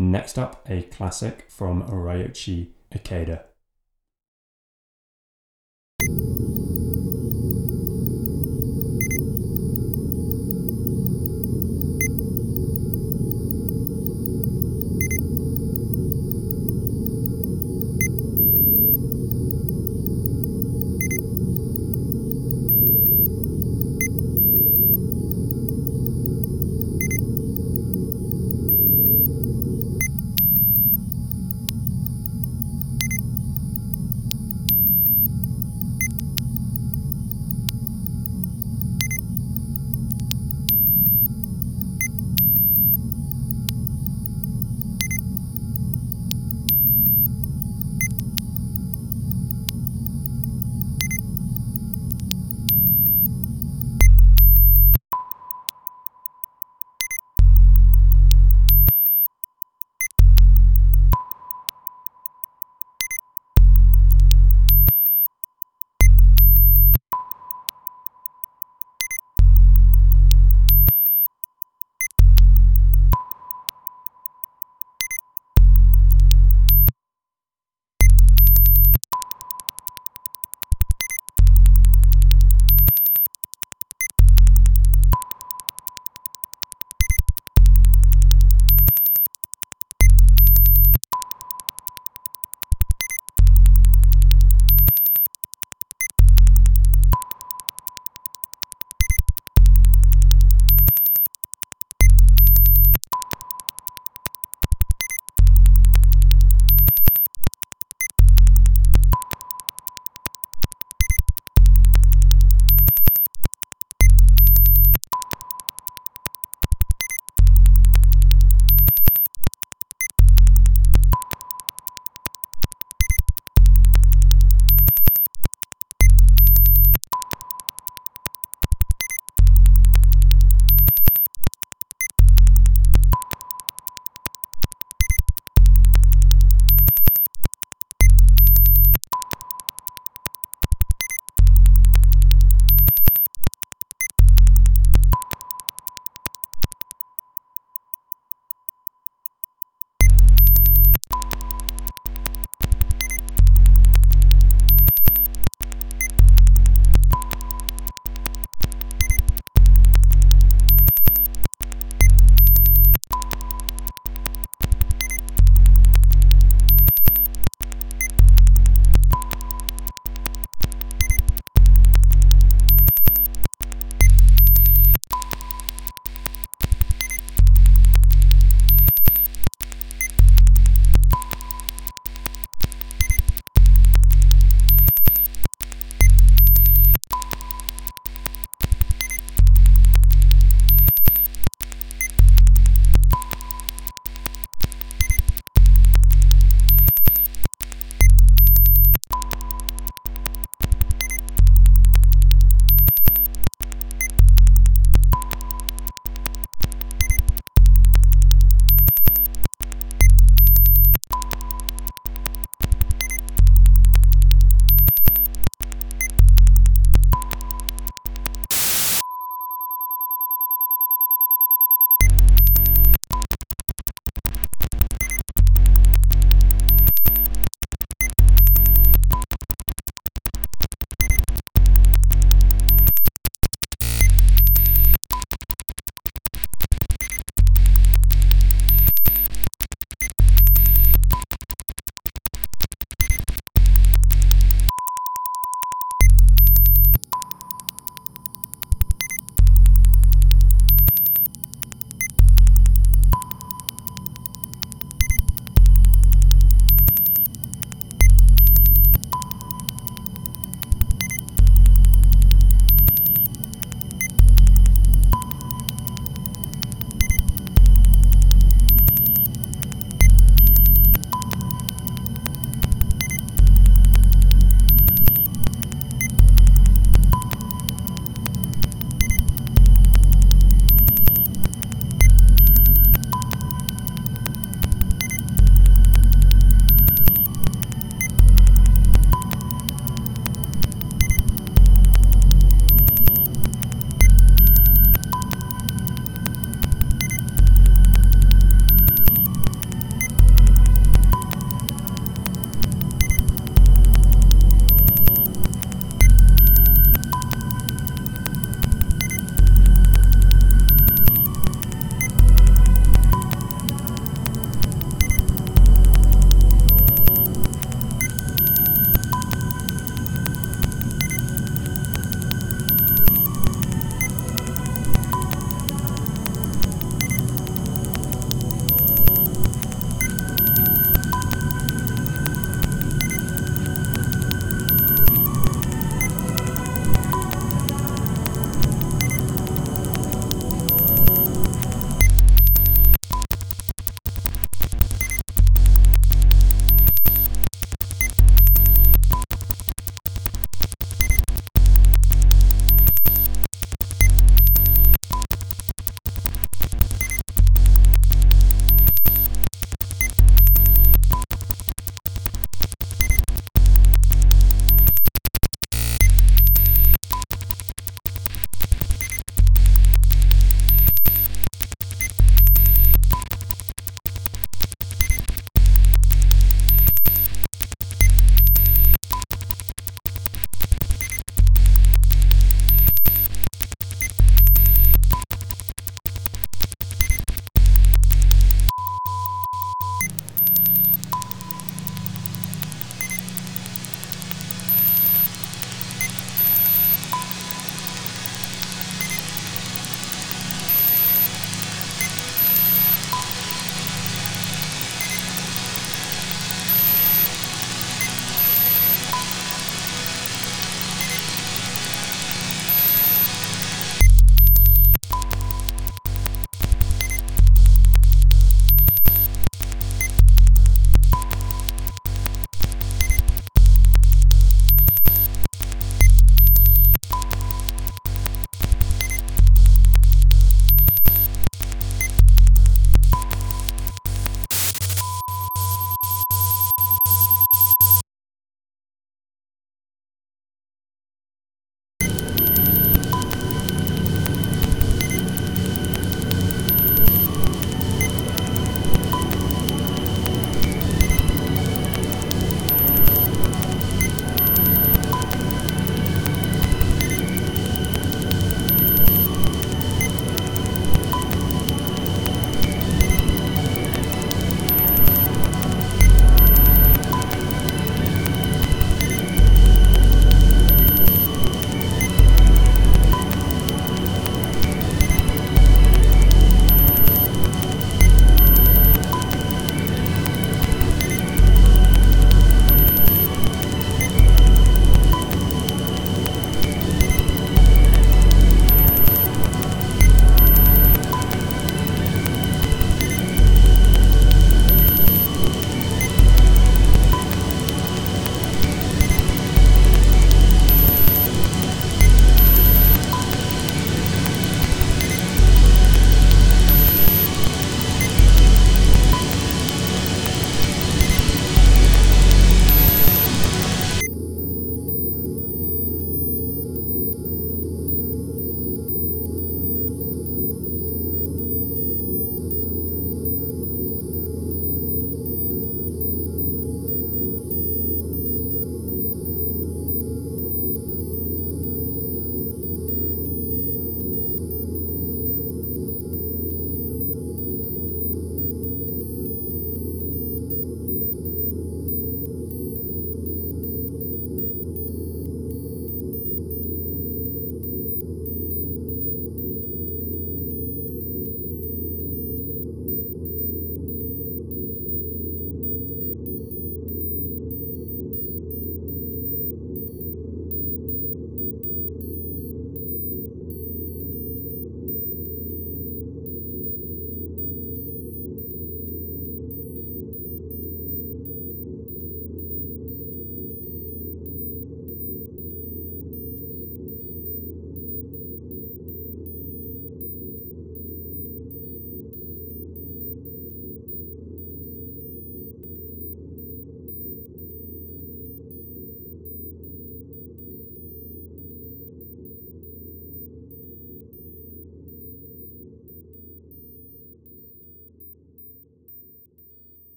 Next 0.00 0.38
up, 0.38 0.64
a 0.70 0.82
classic 0.82 1.46
from 1.50 1.82
Ryoji 1.82 2.68
Ikeda. 2.92 3.47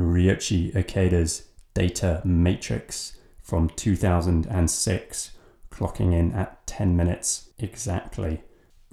Ryoji 0.00 0.72
Ikeda's 0.72 1.46
Data 1.74 2.22
Matrix 2.24 3.16
from 3.42 3.68
2006, 3.68 5.30
clocking 5.70 6.12
in 6.12 6.32
at 6.32 6.66
10 6.66 6.96
minutes 6.96 7.50
exactly. 7.58 8.42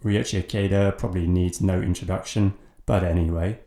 Ryoji 0.04 0.44
Ikeda 0.44 0.98
probably 0.98 1.28
needs 1.28 1.62
no 1.62 1.82
introduction, 1.82 2.54
but 2.86 3.04
anyway, 3.04 3.60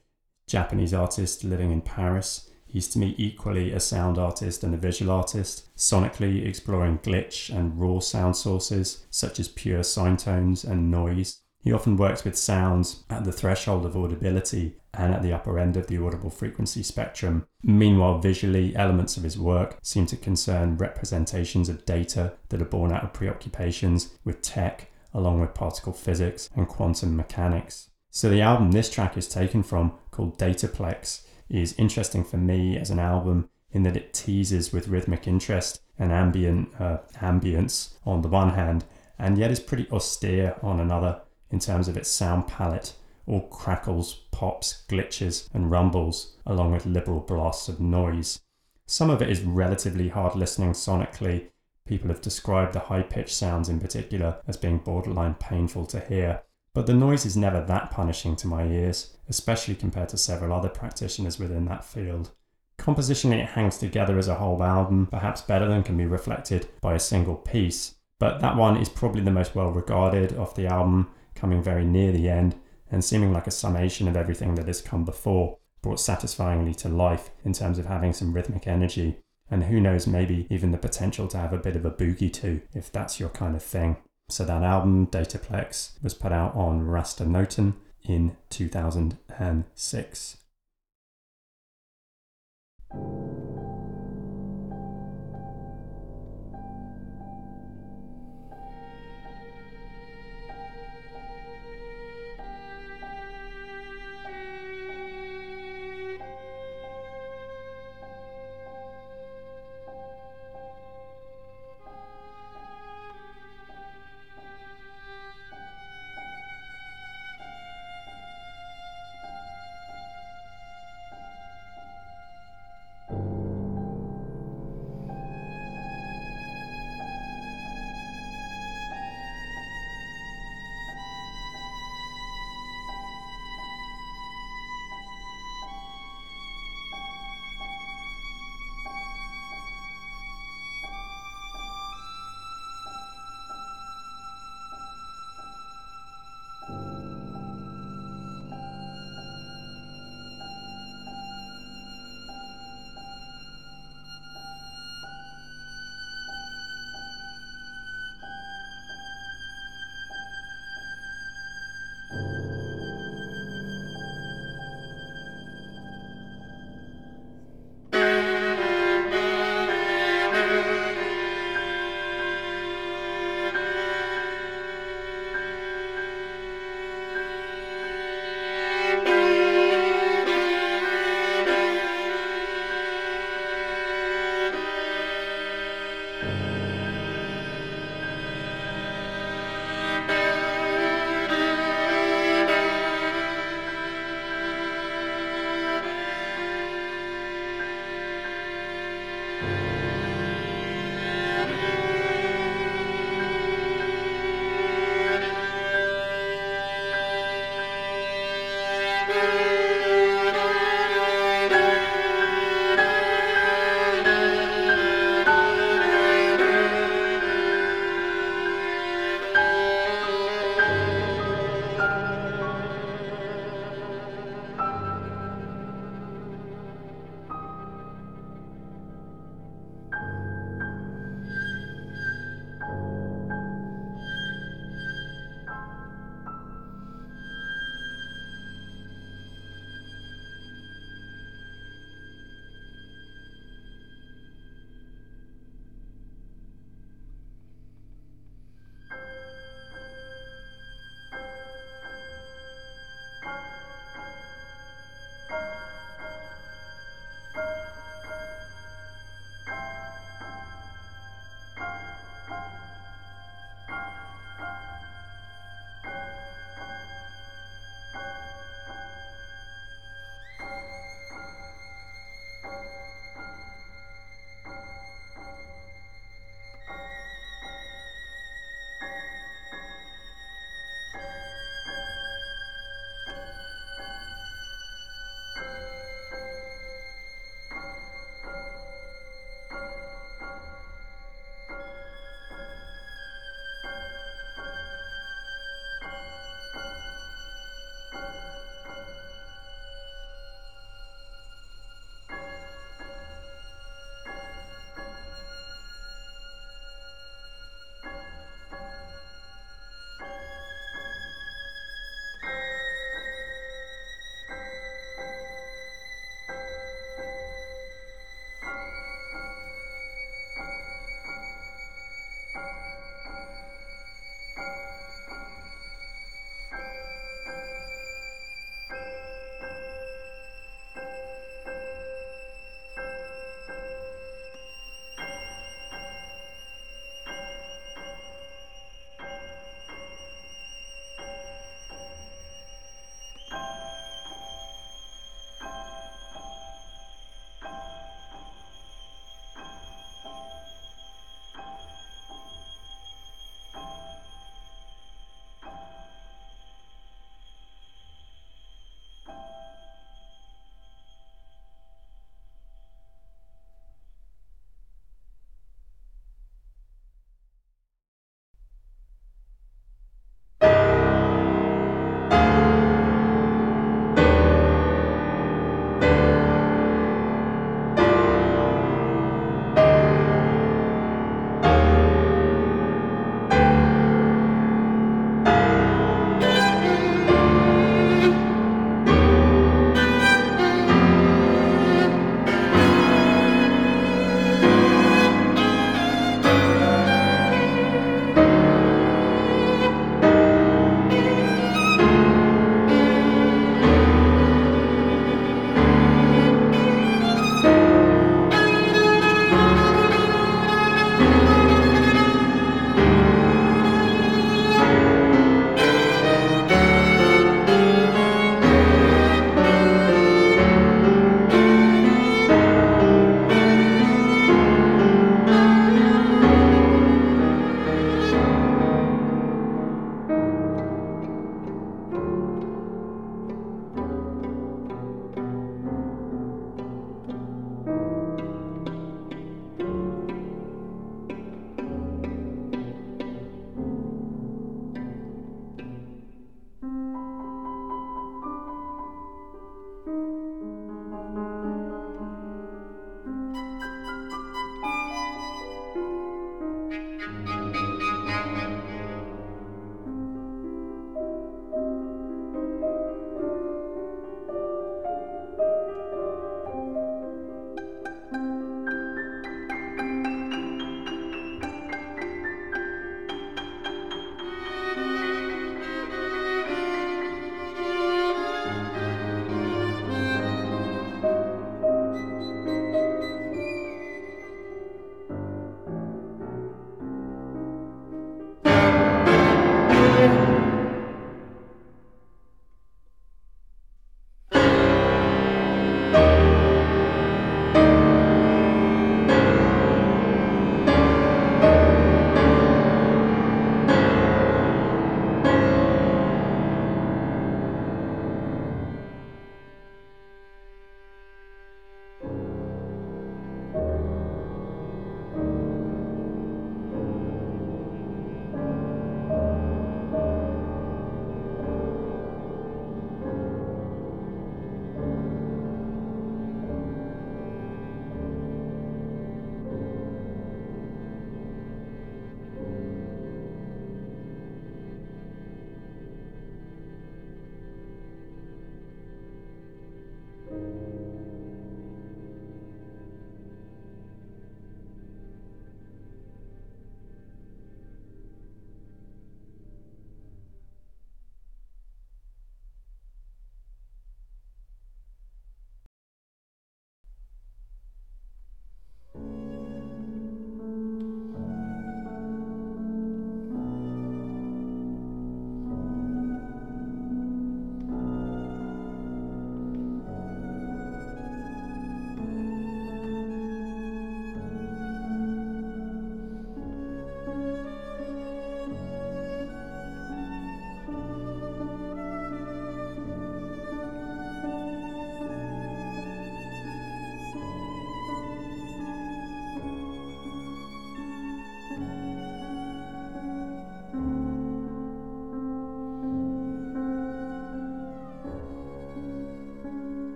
Japanese 0.46 0.94
artist 0.94 1.42
living 1.44 1.72
in 1.72 1.80
Paris. 1.80 2.50
He's 2.66 2.88
to 2.88 2.98
me 2.98 3.14
equally 3.18 3.72
a 3.72 3.80
sound 3.80 4.16
artist 4.16 4.62
and 4.62 4.74
a 4.74 4.78
visual 4.78 5.10
artist, 5.10 5.68
sonically 5.76 6.46
exploring 6.46 6.98
glitch 6.98 7.50
and 7.54 7.80
raw 7.80 7.98
sound 7.98 8.36
sources 8.36 9.04
such 9.10 9.40
as 9.40 9.48
pure 9.48 9.82
sine 9.82 10.16
tones 10.16 10.62
and 10.62 10.90
noise. 10.90 11.40
He 11.62 11.72
often 11.72 11.96
works 11.96 12.24
with 12.24 12.38
sounds 12.38 13.02
at 13.10 13.24
the 13.24 13.32
threshold 13.32 13.84
of 13.84 13.96
audibility 13.96 14.79
and 14.94 15.14
at 15.14 15.22
the 15.22 15.32
upper 15.32 15.58
end 15.58 15.76
of 15.76 15.86
the 15.86 16.02
audible 16.02 16.30
frequency 16.30 16.82
spectrum. 16.82 17.46
Meanwhile, 17.62 18.18
visually, 18.18 18.74
elements 18.74 19.16
of 19.16 19.22
his 19.22 19.38
work 19.38 19.78
seem 19.82 20.06
to 20.06 20.16
concern 20.16 20.76
representations 20.76 21.68
of 21.68 21.84
data 21.84 22.34
that 22.48 22.60
are 22.60 22.66
born 22.66 22.92
out 22.92 23.04
of 23.04 23.12
preoccupations 23.12 24.14
with 24.24 24.42
tech, 24.42 24.90
along 25.14 25.40
with 25.40 25.54
particle 25.54 25.92
physics 25.92 26.48
and 26.56 26.68
quantum 26.68 27.16
mechanics. 27.16 27.90
So, 28.10 28.28
the 28.28 28.40
album 28.40 28.72
this 28.72 28.90
track 28.90 29.16
is 29.16 29.28
taken 29.28 29.62
from, 29.62 29.92
called 30.10 30.38
Dataplex, 30.38 31.22
is 31.48 31.74
interesting 31.78 32.24
for 32.24 32.36
me 32.36 32.76
as 32.76 32.90
an 32.90 32.98
album 32.98 33.48
in 33.72 33.82
that 33.84 33.96
it 33.96 34.12
teases 34.12 34.72
with 34.72 34.88
rhythmic 34.88 35.26
interest 35.28 35.80
and 35.98 36.12
ambient 36.12 36.68
uh, 36.80 36.98
ambience 37.16 37.94
on 38.04 38.22
the 38.22 38.28
one 38.28 38.50
hand, 38.50 38.84
and 39.18 39.38
yet 39.38 39.50
is 39.50 39.60
pretty 39.60 39.88
austere 39.90 40.56
on 40.62 40.80
another 40.80 41.20
in 41.50 41.58
terms 41.58 41.88
of 41.88 41.96
its 41.96 42.08
sound 42.08 42.46
palette, 42.46 42.94
all 43.30 43.46
crackles, 43.48 44.14
pops, 44.32 44.82
glitches, 44.88 45.48
and 45.54 45.70
rumbles, 45.70 46.36
along 46.44 46.72
with 46.72 46.84
liberal 46.84 47.20
blasts 47.20 47.68
of 47.68 47.80
noise. 47.80 48.40
Some 48.86 49.08
of 49.08 49.22
it 49.22 49.30
is 49.30 49.42
relatively 49.42 50.08
hard 50.08 50.34
listening 50.34 50.72
sonically. 50.72 51.46
People 51.86 52.08
have 52.08 52.20
described 52.20 52.72
the 52.72 52.80
high 52.80 53.02
pitched 53.02 53.34
sounds 53.34 53.68
in 53.68 53.78
particular 53.78 54.38
as 54.48 54.56
being 54.56 54.78
borderline 54.78 55.34
painful 55.34 55.86
to 55.86 56.00
hear, 56.00 56.42
but 56.74 56.86
the 56.86 56.94
noise 56.94 57.24
is 57.24 57.36
never 57.36 57.60
that 57.60 57.92
punishing 57.92 58.34
to 58.36 58.48
my 58.48 58.64
ears, 58.64 59.16
especially 59.28 59.76
compared 59.76 60.08
to 60.08 60.16
several 60.16 60.52
other 60.52 60.68
practitioners 60.68 61.38
within 61.38 61.66
that 61.66 61.84
field. 61.84 62.30
Compositionally, 62.78 63.42
it 63.42 63.50
hangs 63.50 63.78
together 63.78 64.18
as 64.18 64.26
a 64.26 64.36
whole 64.36 64.60
album, 64.62 65.06
perhaps 65.06 65.40
better 65.40 65.68
than 65.68 65.84
can 65.84 65.96
be 65.96 66.06
reflected 66.06 66.68
by 66.80 66.94
a 66.94 67.00
single 67.00 67.36
piece, 67.36 67.94
but 68.18 68.40
that 68.40 68.56
one 68.56 68.76
is 68.76 68.88
probably 68.88 69.22
the 69.22 69.30
most 69.30 69.54
well 69.54 69.70
regarded 69.70 70.32
of 70.32 70.54
the 70.56 70.66
album, 70.66 71.08
coming 71.36 71.62
very 71.62 71.84
near 71.84 72.10
the 72.10 72.28
end 72.28 72.56
and 72.90 73.04
seeming 73.04 73.32
like 73.32 73.46
a 73.46 73.52
summation 73.52 74.08
of 74.08 74.16
everything 74.16 74.54
that 74.56 74.66
has 74.66 74.80
come 74.80 75.04
before, 75.04 75.58
brought 75.82 76.00
satisfyingly 76.00 76.74
to 76.74 76.88
life 76.88 77.30
in 77.44 77.52
terms 77.52 77.78
of 77.78 77.86
having 77.86 78.12
some 78.12 78.32
rhythmic 78.32 78.66
energy. 78.66 79.16
And 79.50 79.64
who 79.64 79.80
knows, 79.80 80.06
maybe 80.06 80.46
even 80.50 80.70
the 80.70 80.78
potential 80.78 81.26
to 81.28 81.38
have 81.38 81.52
a 81.52 81.58
bit 81.58 81.76
of 81.76 81.84
a 81.84 81.90
boogie 81.90 82.32
too, 82.32 82.62
if 82.74 82.92
that's 82.92 83.18
your 83.18 83.30
kind 83.30 83.56
of 83.56 83.62
thing. 83.62 83.96
So 84.28 84.44
that 84.44 84.62
album, 84.62 85.08
Dataplex, 85.08 86.02
was 86.02 86.14
put 86.14 86.30
out 86.32 86.54
on 86.54 86.82
Raster-Noton 86.82 87.74
in 88.04 88.36
2006. 88.50 90.36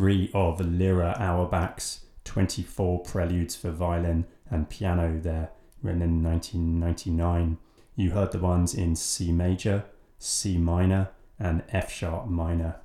Three 0.00 0.30
of 0.32 0.58
Lera 0.62 1.14
Auerbach's 1.20 2.06
24 2.24 3.00
preludes 3.00 3.54
for 3.54 3.70
violin 3.70 4.24
and 4.48 4.70
piano 4.70 5.20
there, 5.20 5.50
written 5.82 6.00
in 6.00 6.22
1999. 6.22 7.58
You 7.96 8.12
heard 8.12 8.32
the 8.32 8.38
ones 8.38 8.72
in 8.72 8.96
C 8.96 9.30
major, 9.30 9.84
C 10.18 10.56
minor, 10.56 11.10
and 11.38 11.64
F 11.68 11.92
sharp 11.92 12.28
minor. 12.28 12.76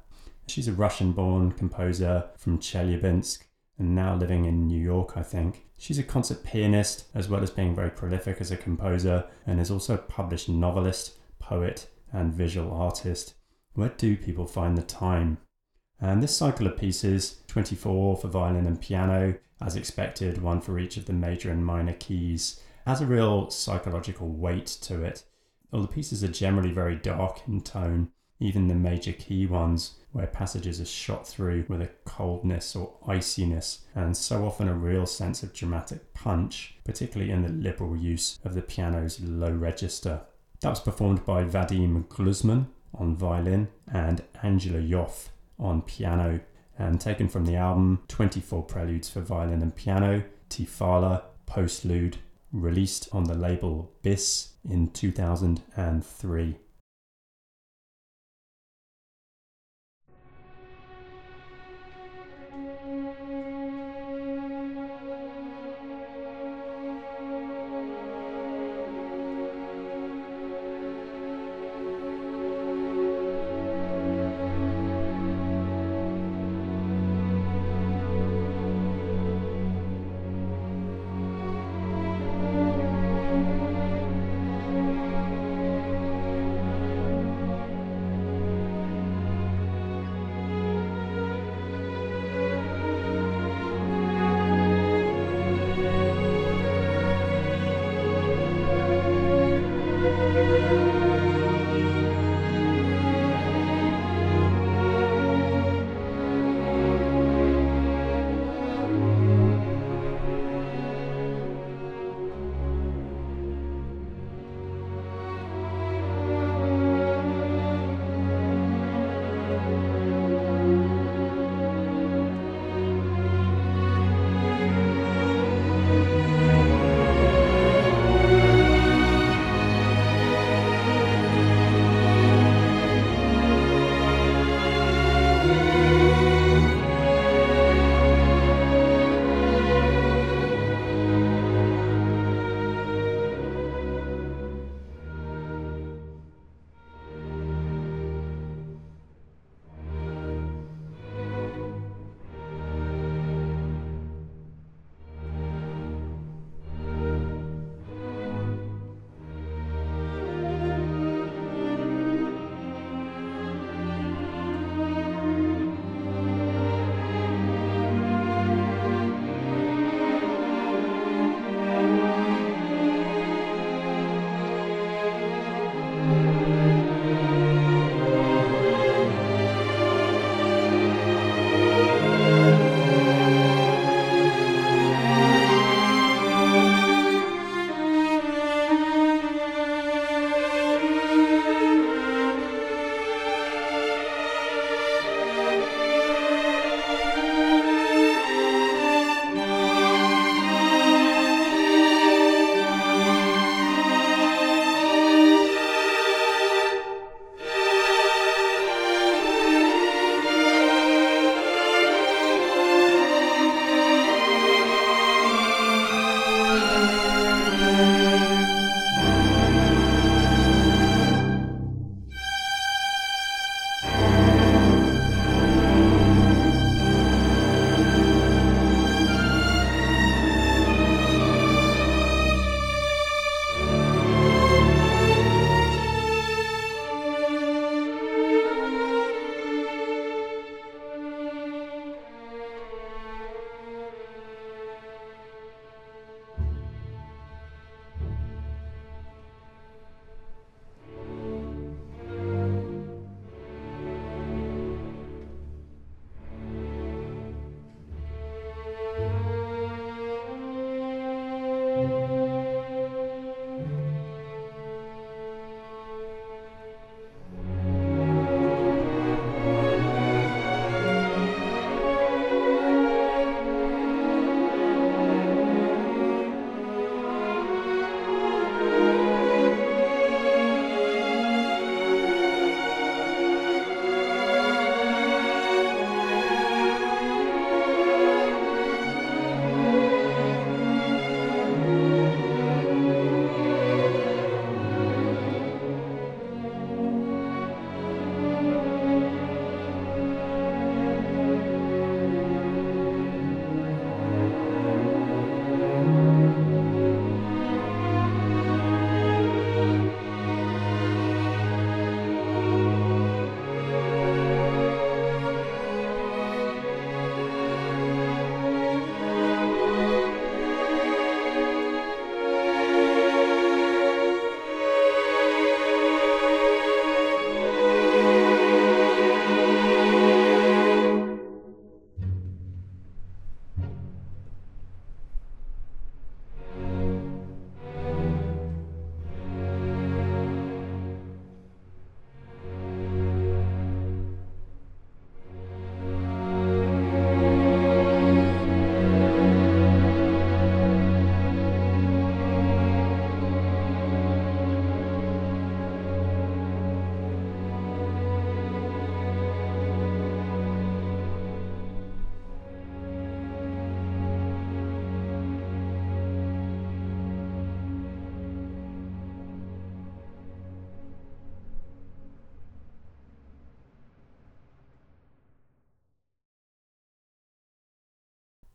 She's 0.45 0.67
a 0.67 0.73
Russian 0.73 1.13
born 1.13 1.53
composer 1.53 2.25
from 2.35 2.59
Chelyabinsk 2.59 3.43
and 3.79 3.95
now 3.95 4.13
living 4.13 4.43
in 4.43 4.67
New 4.67 4.83
York, 4.83 5.13
I 5.15 5.23
think. 5.23 5.67
She's 5.77 5.97
a 5.97 6.03
concert 6.03 6.43
pianist 6.43 7.05
as 7.15 7.29
well 7.29 7.41
as 7.41 7.49
being 7.49 7.73
very 7.73 7.91
prolific 7.91 8.41
as 8.41 8.51
a 8.51 8.57
composer 8.57 9.23
and 9.47 9.61
is 9.61 9.71
also 9.71 9.93
a 9.93 9.99
published 9.99 10.49
novelist, 10.49 11.17
poet, 11.39 11.87
and 12.11 12.33
visual 12.33 12.73
artist. 12.73 13.35
Where 13.73 13.87
do 13.87 14.17
people 14.17 14.45
find 14.45 14.77
the 14.77 14.81
time? 14.81 15.37
And 16.01 16.21
this 16.21 16.35
cycle 16.35 16.67
of 16.67 16.77
pieces, 16.77 17.37
24 17.47 18.17
for 18.17 18.27
violin 18.27 18.67
and 18.67 18.79
piano, 18.79 19.35
as 19.61 19.75
expected, 19.75 20.41
one 20.41 20.61
for 20.61 20.77
each 20.77 20.97
of 20.97 21.05
the 21.05 21.13
major 21.13 21.49
and 21.49 21.65
minor 21.65 21.93
keys, 21.93 22.59
has 22.85 23.01
a 23.01 23.05
real 23.05 23.49
psychological 23.49 24.27
weight 24.27 24.67
to 24.67 25.03
it. 25.03 25.23
All 25.71 25.81
the 25.81 25.87
pieces 25.87 26.23
are 26.23 26.29
generally 26.29 26.71
very 26.71 26.95
dark 26.95 27.41
in 27.47 27.61
tone, 27.61 28.11
even 28.39 28.67
the 28.67 28.75
major 28.75 29.13
key 29.13 29.45
ones, 29.45 29.95
where 30.11 30.27
passages 30.27 30.79
are 30.81 30.85
shot 30.85 31.27
through 31.27 31.65
with 31.67 31.81
a 31.81 31.89
coldness 32.03 32.75
or 32.75 32.95
iciness, 33.07 33.79
and 33.95 34.15
so 34.15 34.45
often 34.45 34.67
a 34.67 34.73
real 34.73 35.05
sense 35.05 35.43
of 35.43 35.53
dramatic 35.53 36.13
punch, 36.13 36.75
particularly 36.83 37.31
in 37.31 37.41
the 37.41 37.49
liberal 37.49 37.95
use 37.95 38.39
of 38.43 38.53
the 38.53 38.61
piano's 38.61 39.19
low 39.21 39.51
register. 39.51 40.21
That 40.59 40.69
was 40.69 40.79
performed 40.79 41.25
by 41.25 41.43
Vadim 41.43 42.05
Gluzman 42.07 42.67
on 42.93 43.15
violin 43.15 43.69
and 43.91 44.23
Angela 44.41 44.79
Yoffe 44.79 45.29
on 45.59 45.81
piano, 45.81 46.39
and 46.77 46.99
taken 46.99 47.27
from 47.29 47.45
the 47.45 47.55
album 47.55 48.03
24 48.07 48.63
Preludes 48.63 49.09
for 49.09 49.21
Violin 49.21 49.61
and 49.61 49.75
Piano, 49.75 50.23
T'filah, 50.49 51.23
Postlude, 51.47 52.15
released 52.51 53.07
on 53.11 53.25
the 53.25 53.35
label 53.35 53.91
BIS 54.01 54.53
in 54.69 54.89
2003. 54.89 56.55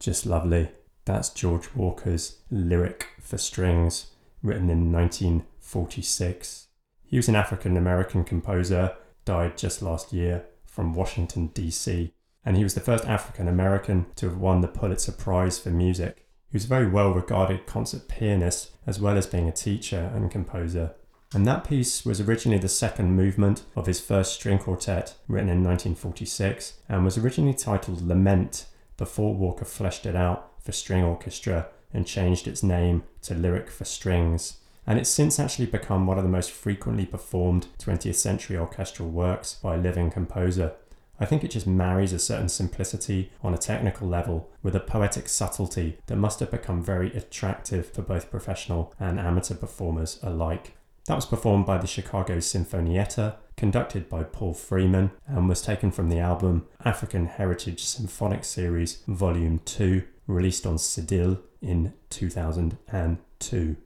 Just 0.00 0.24
lovely. 0.24 0.70
That's 1.04 1.28
George 1.28 1.74
Walker's 1.74 2.38
Lyric 2.50 3.08
for 3.20 3.36
Strings, 3.36 4.06
written 4.42 4.70
in 4.70 4.90
1946. 4.90 6.68
He 7.04 7.16
was 7.18 7.28
an 7.28 7.36
African 7.36 7.76
American 7.76 8.24
composer, 8.24 8.96
died 9.26 9.58
just 9.58 9.82
last 9.82 10.14
year 10.14 10.46
from 10.64 10.94
Washington, 10.94 11.48
D.C., 11.48 12.14
and 12.46 12.56
he 12.56 12.62
was 12.62 12.72
the 12.72 12.80
first 12.80 13.04
African 13.04 13.46
American 13.46 14.06
to 14.16 14.30
have 14.30 14.38
won 14.38 14.62
the 14.62 14.68
Pulitzer 14.68 15.12
Prize 15.12 15.58
for 15.58 15.68
Music. 15.68 16.26
He 16.48 16.56
was 16.56 16.64
a 16.64 16.68
very 16.68 16.88
well 16.88 17.10
regarded 17.12 17.66
concert 17.66 18.08
pianist 18.08 18.70
as 18.86 18.98
well 18.98 19.18
as 19.18 19.26
being 19.26 19.48
a 19.48 19.52
teacher 19.52 20.10
and 20.14 20.30
composer. 20.30 20.94
And 21.34 21.46
that 21.46 21.68
piece 21.68 22.06
was 22.06 22.22
originally 22.22 22.58
the 22.58 22.70
second 22.70 23.14
movement 23.14 23.64
of 23.76 23.86
his 23.86 24.00
first 24.00 24.32
string 24.32 24.58
quartet, 24.58 25.14
written 25.28 25.50
in 25.50 25.62
1946, 25.62 26.78
and 26.88 27.04
was 27.04 27.18
originally 27.18 27.54
titled 27.54 28.00
Lament 28.00 28.64
before 29.00 29.34
Walker 29.34 29.64
fleshed 29.64 30.04
it 30.04 30.14
out 30.14 30.52
for 30.62 30.72
string 30.72 31.02
orchestra 31.02 31.68
and 31.92 32.06
changed 32.06 32.46
its 32.46 32.62
name 32.62 33.02
to 33.22 33.34
Lyric 33.34 33.70
for 33.70 33.86
Strings. 33.86 34.58
And 34.86 34.98
it's 34.98 35.08
since 35.08 35.40
actually 35.40 35.66
become 35.66 36.06
one 36.06 36.18
of 36.18 36.22
the 36.22 36.28
most 36.28 36.50
frequently 36.50 37.06
performed 37.06 37.68
20th 37.78 38.16
century 38.16 38.58
orchestral 38.58 39.08
works 39.08 39.54
by 39.54 39.74
a 39.74 39.78
living 39.78 40.10
composer. 40.10 40.74
I 41.18 41.24
think 41.24 41.42
it 41.42 41.50
just 41.50 41.66
marries 41.66 42.12
a 42.12 42.18
certain 42.18 42.50
simplicity 42.50 43.32
on 43.42 43.54
a 43.54 43.58
technical 43.58 44.06
level 44.06 44.50
with 44.62 44.76
a 44.76 44.80
poetic 44.80 45.30
subtlety 45.30 45.96
that 46.06 46.16
must 46.16 46.40
have 46.40 46.50
become 46.50 46.82
very 46.82 47.10
attractive 47.16 47.90
for 47.90 48.02
both 48.02 48.30
professional 48.30 48.92
and 49.00 49.18
amateur 49.18 49.54
performers 49.54 50.18
alike. 50.22 50.76
That 51.06 51.16
was 51.16 51.26
performed 51.26 51.64
by 51.64 51.78
the 51.78 51.86
Chicago 51.86 52.36
Sinfonietta, 52.36 53.36
conducted 53.60 54.08
by 54.08 54.24
Paul 54.24 54.54
Freeman, 54.54 55.10
and 55.26 55.46
was 55.46 55.60
taken 55.60 55.90
from 55.90 56.08
the 56.08 56.18
album 56.18 56.66
African 56.82 57.26
Heritage 57.26 57.84
Symphonic 57.84 58.42
Series 58.42 59.02
Volume 59.06 59.60
2, 59.66 60.02
released 60.26 60.66
on 60.66 60.76
Cedille 60.76 61.42
in 61.60 61.92
2002. 62.08 63.76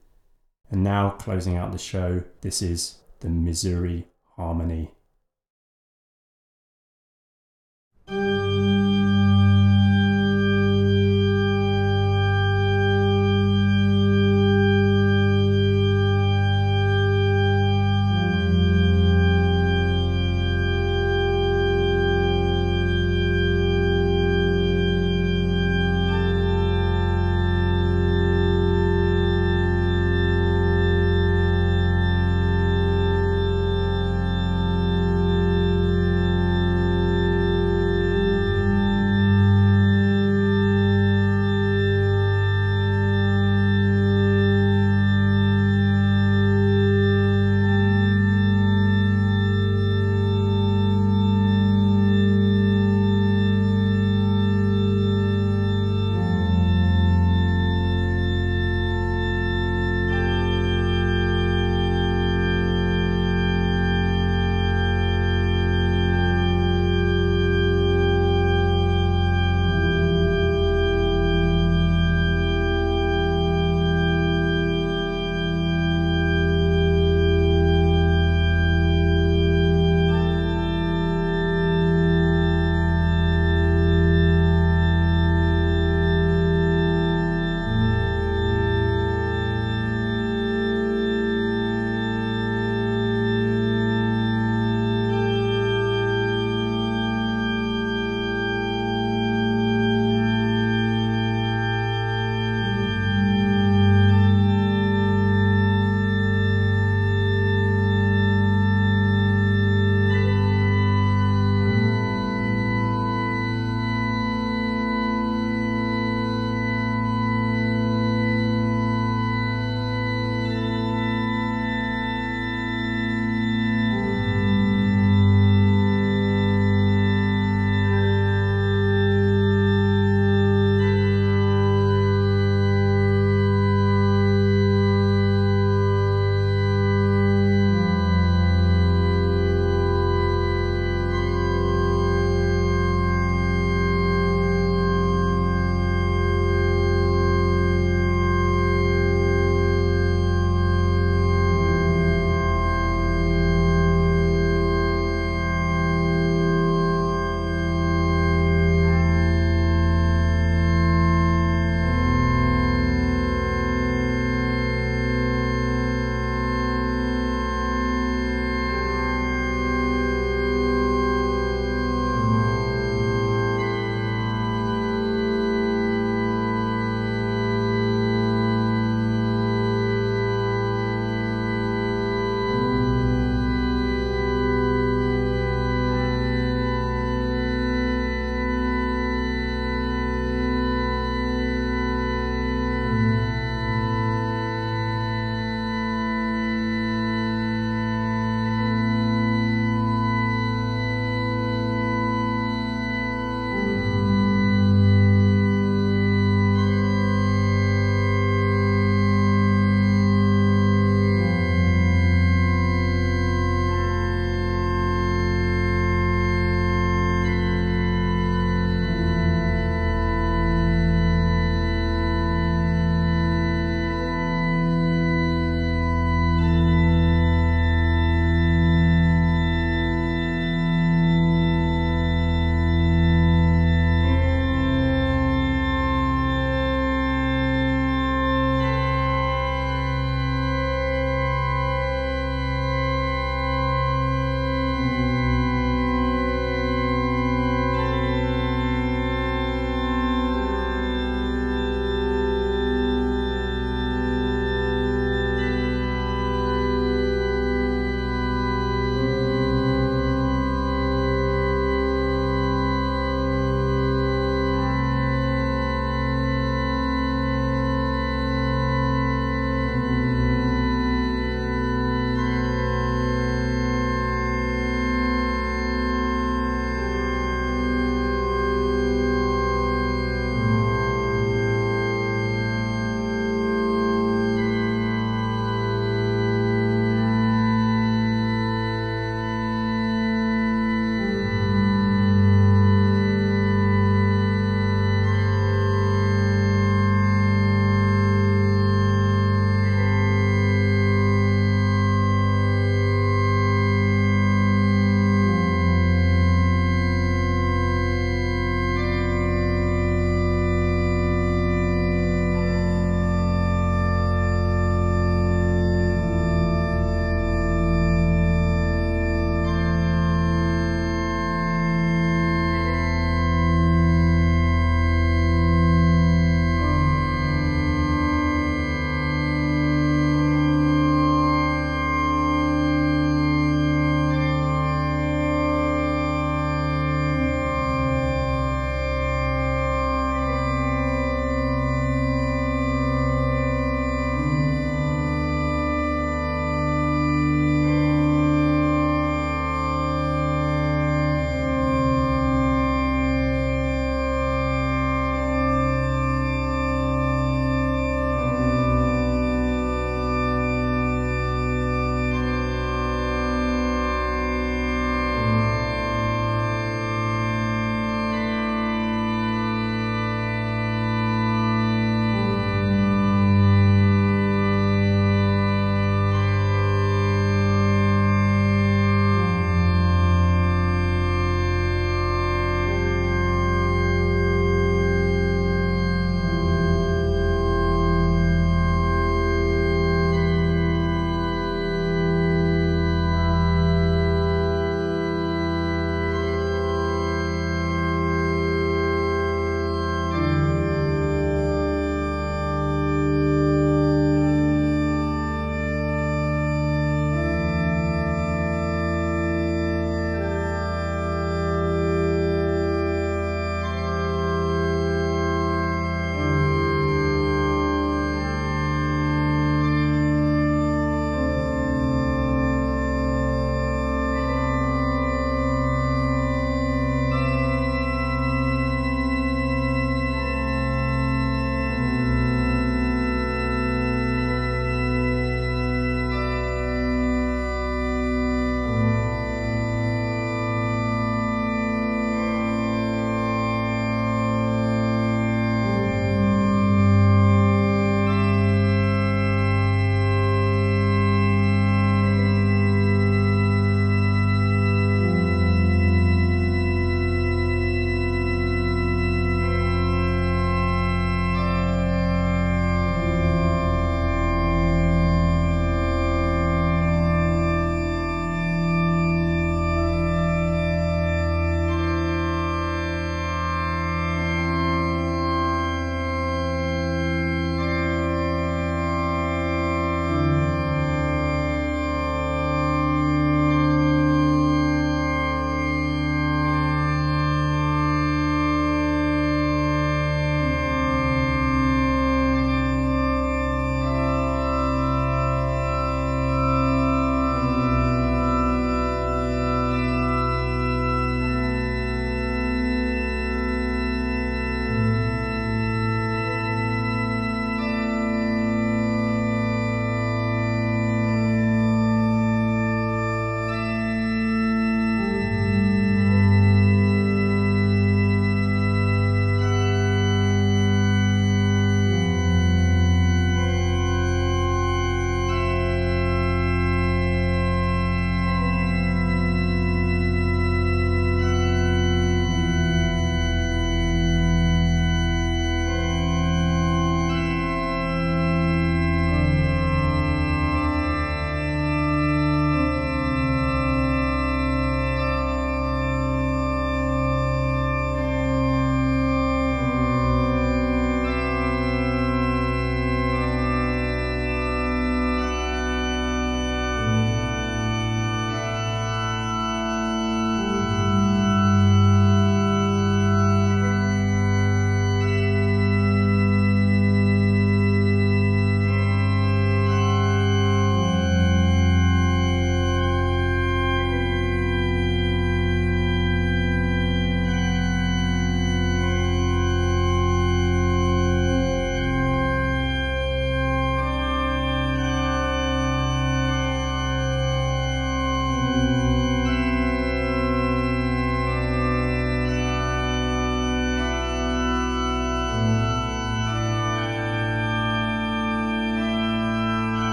And 0.70 0.84
now, 0.84 1.10
closing 1.10 1.56
out 1.56 1.72
the 1.72 1.78
show, 1.78 2.22
this 2.40 2.62
is 2.62 2.98
the 3.18 3.28
Missouri 3.28 4.06
Harmony. 4.36 4.92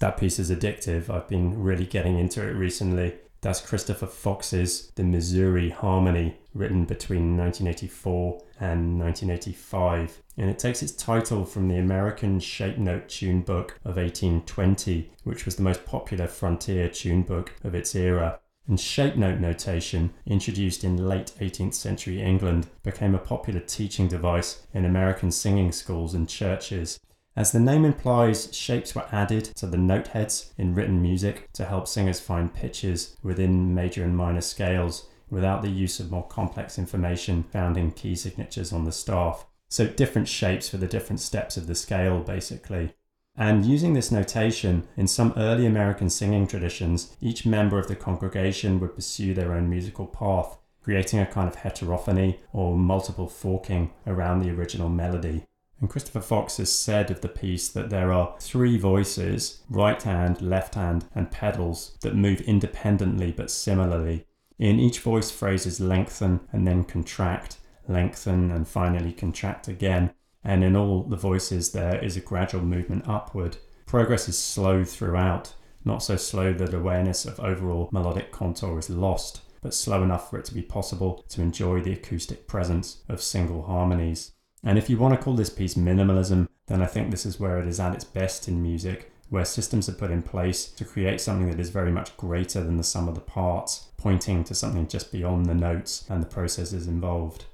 That 0.00 0.18
piece 0.18 0.38
is 0.38 0.50
addictive. 0.50 1.08
I've 1.08 1.28
been 1.28 1.62
really 1.62 1.86
getting 1.86 2.18
into 2.18 2.46
it 2.46 2.52
recently. 2.52 3.14
That's 3.40 3.60
Christopher 3.60 4.06
Fox's 4.06 4.90
The 4.94 5.04
Missouri 5.04 5.70
Harmony, 5.70 6.36
written 6.52 6.84
between 6.84 7.36
1984 7.36 8.42
and 8.60 8.98
1985. 8.98 10.22
And 10.36 10.50
it 10.50 10.58
takes 10.58 10.82
its 10.82 10.92
title 10.92 11.44
from 11.44 11.68
the 11.68 11.78
American 11.78 12.40
shape 12.40 12.76
note 12.76 13.08
tune 13.08 13.42
book 13.42 13.78
of 13.84 13.96
1820, 13.96 15.10
which 15.24 15.44
was 15.44 15.56
the 15.56 15.62
most 15.62 15.84
popular 15.86 16.26
frontier 16.26 16.88
tune 16.88 17.22
book 17.22 17.52
of 17.64 17.74
its 17.74 17.94
era. 17.94 18.40
And 18.68 18.80
shape 18.80 19.16
note 19.16 19.38
notation, 19.38 20.12
introduced 20.26 20.82
in 20.82 21.08
late 21.08 21.32
18th 21.40 21.74
century 21.74 22.20
England, 22.20 22.66
became 22.82 23.14
a 23.14 23.18
popular 23.18 23.60
teaching 23.60 24.08
device 24.08 24.66
in 24.74 24.84
American 24.84 25.30
singing 25.30 25.70
schools 25.70 26.14
and 26.14 26.28
churches. 26.28 26.98
As 27.36 27.52
the 27.52 27.60
name 27.60 27.84
implies, 27.84 28.48
shapes 28.56 28.94
were 28.94 29.06
added 29.12 29.44
to 29.56 29.66
the 29.66 29.76
note 29.76 30.08
heads 30.08 30.54
in 30.56 30.74
written 30.74 31.02
music 31.02 31.52
to 31.52 31.66
help 31.66 31.86
singers 31.86 32.18
find 32.18 32.54
pitches 32.54 33.14
within 33.22 33.74
major 33.74 34.02
and 34.02 34.16
minor 34.16 34.40
scales 34.40 35.06
without 35.28 35.60
the 35.60 35.68
use 35.68 36.00
of 36.00 36.10
more 36.10 36.26
complex 36.26 36.78
information 36.78 37.42
found 37.42 37.76
in 37.76 37.90
key 37.90 38.14
signatures 38.14 38.72
on 38.72 38.84
the 38.84 38.92
staff. 38.92 39.44
So, 39.68 39.86
different 39.86 40.28
shapes 40.28 40.70
for 40.70 40.78
the 40.78 40.86
different 40.86 41.20
steps 41.20 41.58
of 41.58 41.66
the 41.66 41.74
scale, 41.74 42.20
basically. 42.20 42.94
And 43.36 43.66
using 43.66 43.92
this 43.92 44.10
notation, 44.10 44.88
in 44.96 45.06
some 45.06 45.34
early 45.36 45.66
American 45.66 46.08
singing 46.08 46.46
traditions, 46.46 47.16
each 47.20 47.44
member 47.44 47.78
of 47.78 47.88
the 47.88 47.96
congregation 47.96 48.80
would 48.80 48.94
pursue 48.94 49.34
their 49.34 49.52
own 49.52 49.68
musical 49.68 50.06
path, 50.06 50.56
creating 50.82 51.18
a 51.18 51.26
kind 51.26 51.48
of 51.48 51.56
heterophony 51.56 52.40
or 52.54 52.78
multiple 52.78 53.28
forking 53.28 53.92
around 54.06 54.38
the 54.38 54.50
original 54.50 54.88
melody. 54.88 55.44
And 55.80 55.90
Christopher 55.90 56.22
Fox 56.22 56.56
has 56.56 56.72
said 56.72 57.10
of 57.10 57.20
the 57.20 57.28
piece 57.28 57.68
that 57.68 57.90
there 57.90 58.12
are 58.12 58.34
three 58.40 58.78
voices 58.78 59.62
right 59.68 60.02
hand, 60.02 60.40
left 60.40 60.74
hand, 60.74 61.04
and 61.14 61.30
pedals 61.30 61.98
that 62.00 62.14
move 62.14 62.40
independently 62.42 63.30
but 63.30 63.50
similarly. 63.50 64.26
In 64.58 64.80
each 64.80 65.00
voice, 65.00 65.30
phrases 65.30 65.78
lengthen 65.78 66.40
and 66.50 66.66
then 66.66 66.84
contract, 66.84 67.58
lengthen 67.88 68.50
and 68.50 68.66
finally 68.66 69.12
contract 69.12 69.68
again. 69.68 70.14
And 70.42 70.64
in 70.64 70.74
all 70.74 71.02
the 71.02 71.16
voices, 71.16 71.72
there 71.72 72.02
is 72.02 72.16
a 72.16 72.20
gradual 72.20 72.62
movement 72.62 73.06
upward. 73.06 73.58
Progress 73.84 74.28
is 74.28 74.38
slow 74.38 74.82
throughout, 74.82 75.52
not 75.84 76.02
so 76.02 76.16
slow 76.16 76.54
that 76.54 76.72
awareness 76.72 77.26
of 77.26 77.38
overall 77.38 77.90
melodic 77.92 78.32
contour 78.32 78.78
is 78.78 78.88
lost, 78.88 79.42
but 79.60 79.74
slow 79.74 80.02
enough 80.02 80.30
for 80.30 80.38
it 80.38 80.44
to 80.46 80.54
be 80.54 80.62
possible 80.62 81.24
to 81.28 81.42
enjoy 81.42 81.82
the 81.82 81.92
acoustic 81.92 82.48
presence 82.48 83.02
of 83.08 83.20
single 83.20 83.62
harmonies. 83.64 84.32
And 84.66 84.78
if 84.78 84.90
you 84.90 84.98
want 84.98 85.14
to 85.14 85.22
call 85.22 85.34
this 85.34 85.48
piece 85.48 85.74
minimalism, 85.74 86.48
then 86.66 86.82
I 86.82 86.86
think 86.86 87.12
this 87.12 87.24
is 87.24 87.38
where 87.38 87.60
it 87.60 87.68
is 87.68 87.78
at 87.78 87.94
its 87.94 88.02
best 88.02 88.48
in 88.48 88.60
music, 88.60 89.12
where 89.30 89.44
systems 89.44 89.88
are 89.88 89.92
put 89.92 90.10
in 90.10 90.22
place 90.22 90.66
to 90.66 90.84
create 90.84 91.20
something 91.20 91.48
that 91.48 91.60
is 91.60 91.70
very 91.70 91.92
much 91.92 92.16
greater 92.16 92.64
than 92.64 92.76
the 92.76 92.82
sum 92.82 93.06
of 93.06 93.14
the 93.14 93.20
parts, 93.20 93.90
pointing 93.96 94.42
to 94.42 94.56
something 94.56 94.88
just 94.88 95.12
beyond 95.12 95.46
the 95.46 95.54
notes 95.54 96.04
and 96.08 96.20
the 96.20 96.26
processes 96.26 96.88
involved. 96.88 97.44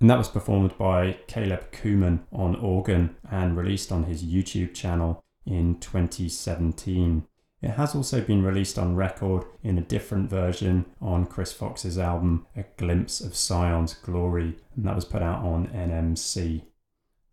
And 0.00 0.08
that 0.08 0.18
was 0.18 0.28
performed 0.28 0.78
by 0.78 1.18
Caleb 1.26 1.72
Kuhlman 1.72 2.20
on 2.32 2.54
organ 2.54 3.16
and 3.28 3.56
released 3.56 3.90
on 3.90 4.04
his 4.04 4.22
YouTube 4.22 4.72
channel 4.72 5.24
in 5.44 5.80
2017. 5.80 7.26
It 7.62 7.72
has 7.72 7.94
also 7.94 8.22
been 8.22 8.42
released 8.42 8.78
on 8.78 8.96
record 8.96 9.44
in 9.62 9.76
a 9.76 9.82
different 9.82 10.30
version 10.30 10.86
on 11.00 11.26
Chris 11.26 11.52
Fox's 11.52 11.98
album 11.98 12.46
A 12.56 12.64
Glimpse 12.78 13.20
of 13.20 13.36
Sion's 13.36 13.94
Glory, 13.94 14.56
and 14.74 14.86
that 14.86 14.94
was 14.94 15.04
put 15.04 15.22
out 15.22 15.44
on 15.44 15.66
NMC. 15.68 16.62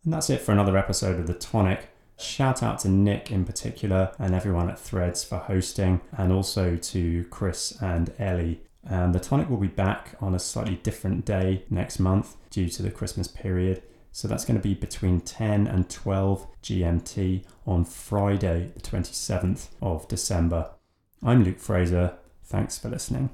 And 0.03 0.13
that's 0.13 0.29
it 0.29 0.41
for 0.41 0.51
another 0.51 0.77
episode 0.77 1.19
of 1.19 1.27
The 1.27 1.33
Tonic. 1.33 1.89
Shout 2.19 2.61
out 2.61 2.79
to 2.79 2.89
Nick 2.89 3.31
in 3.31 3.45
particular 3.45 4.11
and 4.19 4.33
everyone 4.33 4.69
at 4.69 4.79
Threads 4.79 5.23
for 5.23 5.37
hosting, 5.37 6.01
and 6.11 6.33
also 6.33 6.75
to 6.75 7.23
Chris 7.25 7.77
and 7.81 8.11
Ellie. 8.19 8.61
And 8.83 9.15
The 9.15 9.19
Tonic 9.19 9.49
will 9.49 9.57
be 9.57 9.67
back 9.67 10.15
on 10.19 10.35
a 10.35 10.39
slightly 10.39 10.75
different 10.75 11.23
day 11.23 11.63
next 11.69 11.99
month 11.99 12.35
due 12.49 12.67
to 12.69 12.83
the 12.83 12.91
Christmas 12.91 13.27
period. 13.29 13.81
So 14.17 14.27
that's 14.27 14.45
going 14.45 14.57
to 14.57 14.63
be 14.63 14.73
between 14.73 15.21
10 15.21 15.67
and 15.67 15.87
12 15.91 16.47
GMT 16.63 17.43
on 17.67 17.85
Friday, 17.85 18.71
the 18.73 18.81
27th 18.81 19.67
of 19.79 20.07
December. 20.07 20.71
I'm 21.21 21.43
Luke 21.43 21.59
Fraser. 21.59 22.17
Thanks 22.43 22.79
for 22.79 22.89
listening. 22.89 23.29